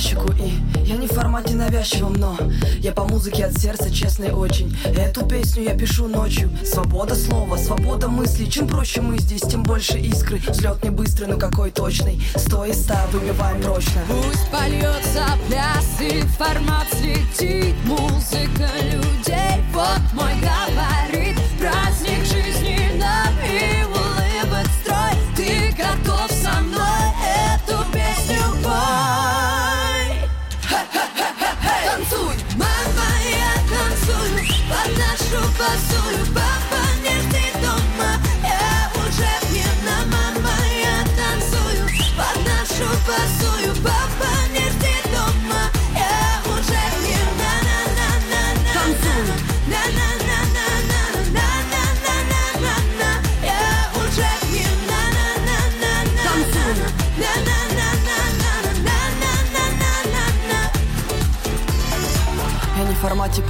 [0.00, 2.36] ящику и я не в формате навязчивом, но
[2.78, 4.74] я по музыке от сердца честный очень.
[4.84, 6.50] Эту песню я пишу ночью.
[6.64, 8.46] Свобода слова, свобода мысли.
[8.46, 10.40] Чем проще мы здесь, тем больше искры.
[10.48, 12.20] Взлет не быстрый, но какой точный.
[12.34, 14.00] Сто из ста выбиваем прочно.
[14.08, 20.99] Пусть польется пляс и формат слетит Музыка людей, вот мой габарит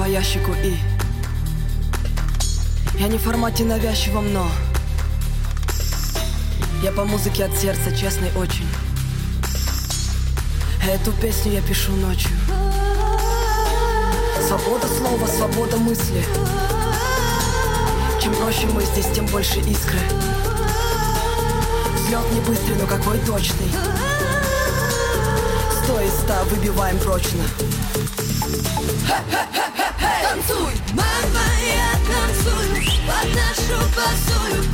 [0.01, 0.79] по ящику и
[2.99, 4.51] я не в формате навязчивом, но
[6.83, 8.67] я по музыке от сердца честный очень.
[10.91, 12.31] Эту песню я пишу ночью.
[14.49, 16.25] Свобода слова, свобода мысли.
[18.23, 19.99] Чем проще мы здесь, тем больше искры.
[21.95, 23.71] Взлет не быстрый, но какой точный.
[25.85, 27.43] Сто из ста выбиваем прочно.
[30.41, 34.71] Танцуй, мама, я танцую Под нашу басую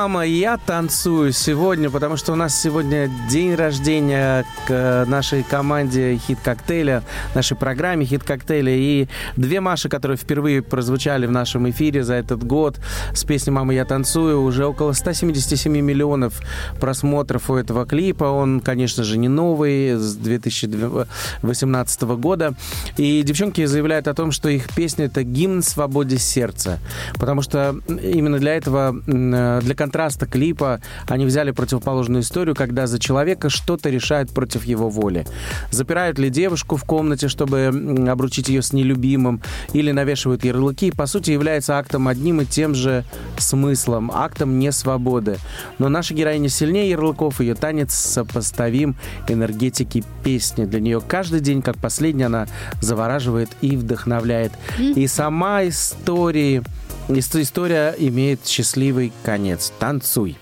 [0.00, 6.16] Мама, я танцую сегодня, потому что у нас сегодня день рождения к э, нашей команде
[6.16, 7.02] хит-коктейля,
[7.34, 8.72] нашей программе хит-коктейля.
[8.74, 12.80] И две Маши, которые впервые прозвучали в нашем эфире за этот год
[13.12, 16.40] с песней «Мама, я танцую», уже около 177 миллионов
[16.80, 18.24] просмотров у этого клипа.
[18.24, 22.54] Он, конечно же, не новый, с 2018 года.
[22.96, 26.78] И девчонки заявляют о том, что их песня— это гимн свободе сердца.
[27.18, 33.00] Потому что именно для этого, м, для контраста клипа они взяли противоположную историю, когда за
[33.00, 35.26] человека что-то решают против его воли.
[35.72, 37.66] Запирают ли девушку в комнате, чтобы
[38.08, 43.04] обручить ее с нелюбимым, или навешивают ярлыки, по сути, является актом одним и тем же
[43.36, 45.38] смыслом, актом несвободы.
[45.78, 48.94] Но наша героиня сильнее ярлыков, ее танец сопоставим
[49.26, 50.66] энергетики песни.
[50.66, 52.46] Для нее каждый день, как последний, она
[52.80, 54.52] завораживает и вдохновляет.
[54.78, 56.79] И сама история Ис-
[57.18, 59.72] История имеет счастливый конец.
[59.78, 60.38] Танцуй.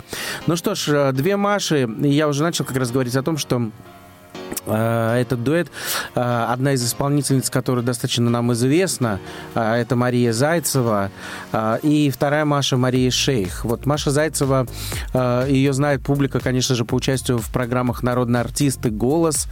[0.46, 1.88] Ну что ж, э, две Маши.
[2.00, 3.70] Я уже начал как раз говорить о том, что
[4.68, 5.68] Этот дуэт,
[6.14, 9.20] э, одна из исполнительниц, которая достаточно нам известна,
[9.54, 11.10] э, это Мария Зайцева,
[11.52, 13.64] э, и вторая Маша Мария Шейх.
[13.64, 14.66] Вот Маша Зайцева,
[15.14, 19.46] э, ее знает публика, конечно же, по участию в программах «Народный артист» и «Голос».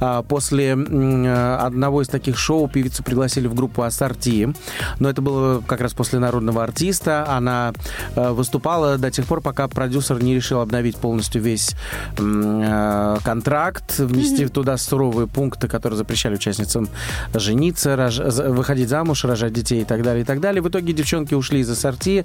[0.00, 4.54] Э, После э, одного из таких шоу певицу пригласили в группу «Ассорти»,
[4.98, 7.26] но это было как раз после «Народного артиста».
[7.28, 7.72] Она
[8.14, 11.74] э, выступала до тех пор, пока продюсер не решил обновить полностью весь
[12.18, 16.88] э, контракт, внести туда суровые пункты, которые запрещали участницам
[17.34, 20.62] жениться, рож- выходить замуж, рожать детей и так далее, и так далее.
[20.62, 22.24] В итоге девчонки ушли из ассорти,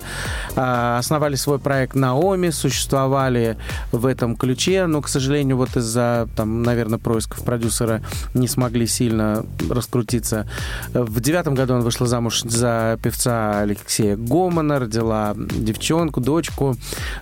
[0.56, 3.58] а, основали свой проект Наоми, существовали
[3.92, 8.04] в этом ключе, но, к сожалению, вот из-за, там, наверное, происков продюсера
[8.36, 10.48] не смогли сильно раскрутиться.
[10.94, 16.76] В девятом году он вышла замуж за певца Алексея Гомона, родила девчонку, дочку.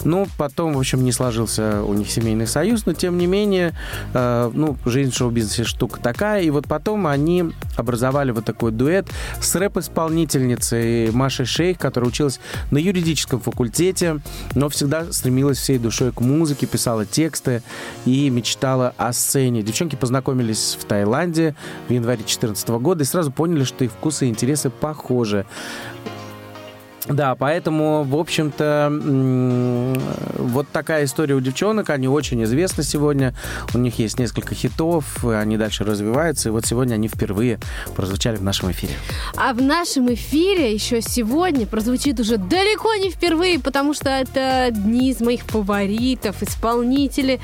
[0.03, 3.73] Ну, потом, в общем, не сложился у них семейный союз, но, тем не менее,
[4.13, 6.41] э, ну, жизнь в шоу-бизнесе штука такая.
[6.43, 9.09] И вот потом они образовали вот такой дуэт
[9.41, 12.39] с рэп-исполнительницей Машей Шейх, которая училась
[12.71, 14.21] на юридическом факультете,
[14.53, 17.61] но всегда стремилась всей душой к музыке, писала тексты
[18.05, 19.63] и мечтала о сцене.
[19.63, 21.55] Девчонки познакомились в Таиланде
[21.89, 25.45] в январе 2014 года и сразу поняли, что их вкусы и интересы похожи.
[27.07, 28.91] Да, поэтому, в общем-то,
[30.37, 31.89] вот такая история у девчонок.
[31.89, 33.35] Они очень известны сегодня.
[33.73, 36.49] У них есть несколько хитов, они дальше развиваются.
[36.49, 37.59] И вот сегодня они впервые
[37.95, 38.93] прозвучали в нашем эфире.
[39.35, 45.11] А в нашем эфире еще сегодня прозвучит уже далеко не впервые, потому что это одни
[45.11, 47.39] из моих фаворитов, исполнители.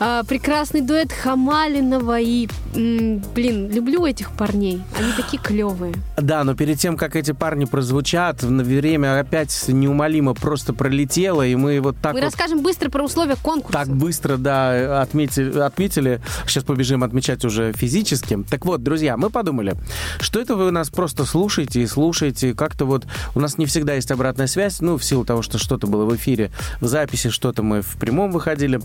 [0.00, 2.48] А, прекрасный дуэт Хамалинова и...
[2.74, 4.82] блин, люблю этих парней.
[4.98, 5.94] Они такие клевые.
[6.16, 11.54] Да, но перед тем, как эти парни прозвучат, на время опять неумолимо просто пролетело, и
[11.54, 13.78] мы вот так Мы вот расскажем быстро про условия конкурса.
[13.78, 16.20] так быстро, да, отметили, отметили.
[16.46, 18.42] Сейчас побежим отмечать уже физически.
[18.48, 19.74] Так вот, друзья, мы подумали,
[20.20, 22.54] что это вы нас просто слушаете и слушаете.
[22.54, 25.86] Как-то вот у нас не всегда есть обратная связь, ну, в силу того, что что-то
[25.86, 26.50] было в эфире,
[26.80, 28.80] в записи, что-то мы в прямом выходили.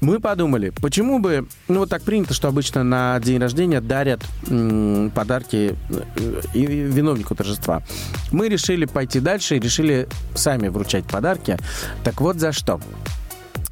[0.00, 5.10] Мы подумали, почему бы, ну вот так принято, что обычно на день рождения дарят м,
[5.10, 7.82] подарки э, и виновнику торжества.
[8.30, 11.56] Мы решили пойти дальше и решили сами вручать подарки.
[12.04, 12.80] Так вот за что.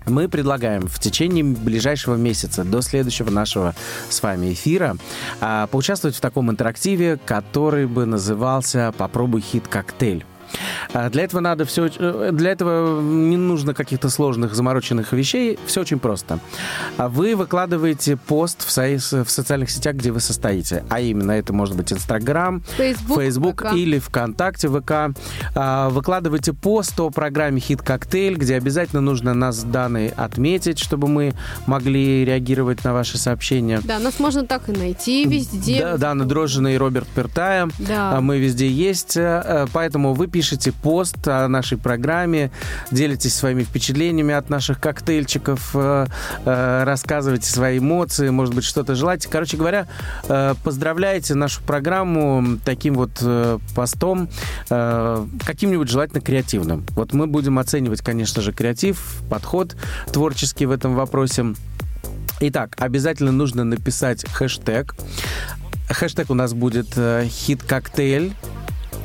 [0.07, 3.75] Мы предлагаем в течение ближайшего месяца до следующего нашего
[4.09, 4.97] с вами эфира
[5.41, 10.25] а, поучаствовать в таком интерактиве, который бы назывался «Попробуй хит коктейль».
[10.25, 10.36] А,
[11.11, 16.39] Для этого надо все, для этого не нужно каких-то сложных замороченных вещей, все очень просто.
[16.97, 21.53] А Вы выкладываете пост в, со- в социальных сетях, где вы состоите, а именно это
[21.53, 23.75] может быть Инстаграм, Facebook, Facebook ВК.
[23.75, 25.17] или ВКонтакте, ВК.
[25.55, 31.33] А, Выкладывайте пост о программе «Хит Коктейль», где обязательно нужно нас данные отметить, чтобы мы
[31.67, 33.81] могли реагировать на ваши сообщения.
[33.85, 35.97] Да, нас можно так и найти везде.
[35.97, 37.69] Да, Дрожжина и Роберт Пертая.
[37.79, 38.17] Да.
[38.17, 40.46] А Мы везде есть, э, поэтому вы пишете
[40.83, 42.51] пост о нашей программе,
[42.91, 46.07] делитесь своими впечатлениями от наших коктейльчиков, э,
[46.45, 49.29] э, рассказывайте свои эмоции, может быть, что-то желаете.
[49.31, 49.87] Короче говоря,
[50.29, 53.23] э, поздравляйте нашу программу таким вот
[53.75, 54.29] постом,
[54.69, 56.85] каким-нибудь желательно креативным.
[56.91, 59.77] Вот мы будем оценивать, конечно же, креатив, подход
[60.13, 61.55] творческий в этом вопросе.
[62.41, 64.95] Итак, обязательно нужно написать хэштег.
[65.89, 68.33] Хэштег у нас будет хит-коктейль.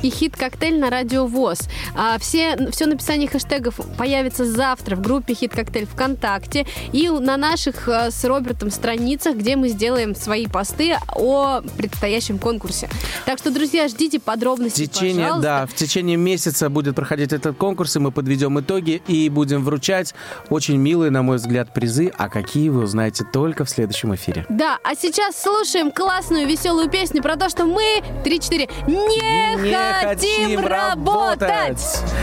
[0.02, 1.62] И хит-коктейль на радио ВОЗ.
[1.96, 8.12] А, все, все написание хэштегов появится завтра в группе хит-коктейль ВКонтакте и на наших э,
[8.12, 12.90] с Робертом страницах, где мы сделаем свои посты о предстоящем конкурсе.
[13.26, 15.42] Так что, друзья, ждите В подробностей, течение, пожалуйста.
[15.42, 20.14] да, в течение месяца будет проходить этот конкурс, и мы подведем итоги и будем вручать
[20.50, 24.46] очень милые, на мой взгляд, призы, а какие вы узнаете только в следующем эфире.
[24.50, 31.80] Да, а сейчас слушаем классную веселую песню про то, что мы 3-4 не, хотим работать.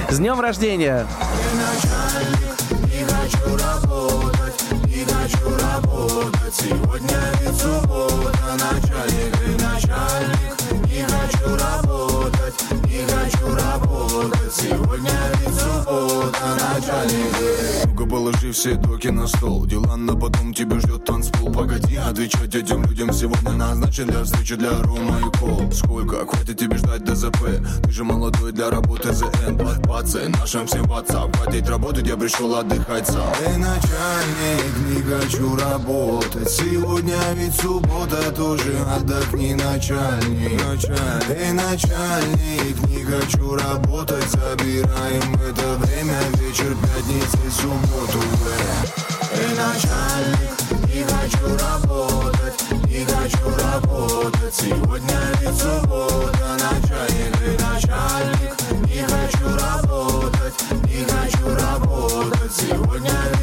[0.09, 1.07] С днем рождения!
[2.99, 12.08] Не хочу работать, не хочу работать Сегодня ведь суббота, начальник и начальник Не хочу работать,
[12.99, 14.53] не хочу работать.
[14.53, 17.35] Сегодня ведь суббота, начальник
[17.87, 19.67] Ну-ка положи все доки на стол.
[19.67, 21.53] Дела на потом тебя ждет танцпол.
[21.53, 26.77] Погоди, отвечать этим людям сегодня назначен для встречи для Рома и Кол Сколько, хватит тебе
[26.77, 27.61] ждать ДЗП?
[27.85, 29.59] Ты же молодой для работы ЗН.
[29.85, 33.33] Пацан, нашим всем WhatsApp Хватит работать, я пришел отдыхать сам.
[33.47, 36.51] Эй, начальник, не хочу работать.
[36.51, 40.61] Сегодня ведь суббота, тоже отдохни, начальник.
[41.31, 48.21] Эй, начальник, не хочу работать Забираем это время, вечер пятницы, субботу
[49.33, 52.09] Эй, начальник, не хочу работать
[54.51, 58.55] Сегодня ведь суббота, начальник и начальник.
[58.89, 62.53] Не хочу работать, не хочу работать.
[62.53, 63.38] Сегодня ведь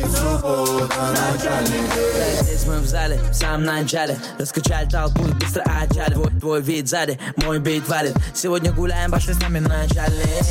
[0.46, 4.18] суббота, начальник Здесь мы в зале, в самом начале.
[4.40, 6.14] Раскачали толпу быстро отчали.
[6.14, 8.16] Твой, твой вид сзади, мой бит валит.
[8.34, 10.46] Сегодня гуляем, пошли с нами начальник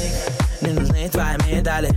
[0.61, 1.91] Не нужны твои медали.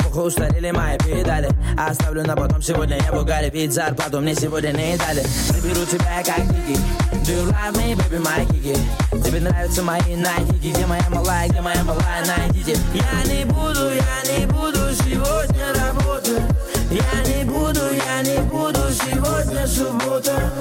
[0.00, 1.48] Похуй устарели мои педали.
[1.78, 3.50] Оставлю на потом, сегодня я в угаре.
[3.50, 5.22] Ведь зарплату мне сегодня не дали.
[5.48, 6.78] Заберу тебя как Кики
[7.24, 9.22] Do you love me, baby, my Kiki?
[9.22, 10.72] Тебе нравятся мои найдики.
[10.72, 16.63] Где моя малая, где моя малая, найдите Я не буду, я не буду сегодня работать
[16.90, 20.52] Я не буду, я не буду сегодня суббота.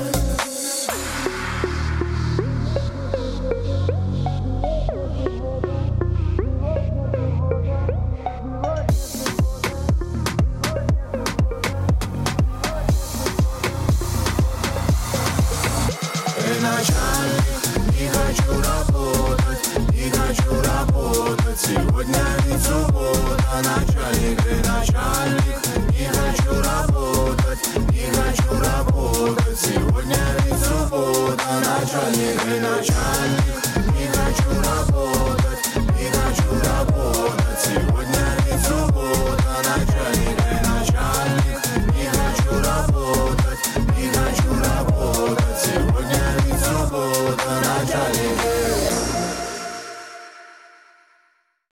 [16.62, 17.44] начальник,
[18.00, 24.40] не хочу работать, не хочу работать Сегодня ведь суббота, начальник
[26.04, 27.60] не хочу работать,
[27.92, 29.58] не хочу работать.
[29.58, 33.98] Сегодня ведь суббота, начальник и начальник.
[33.98, 37.43] Не хочу работать, не хочу работать.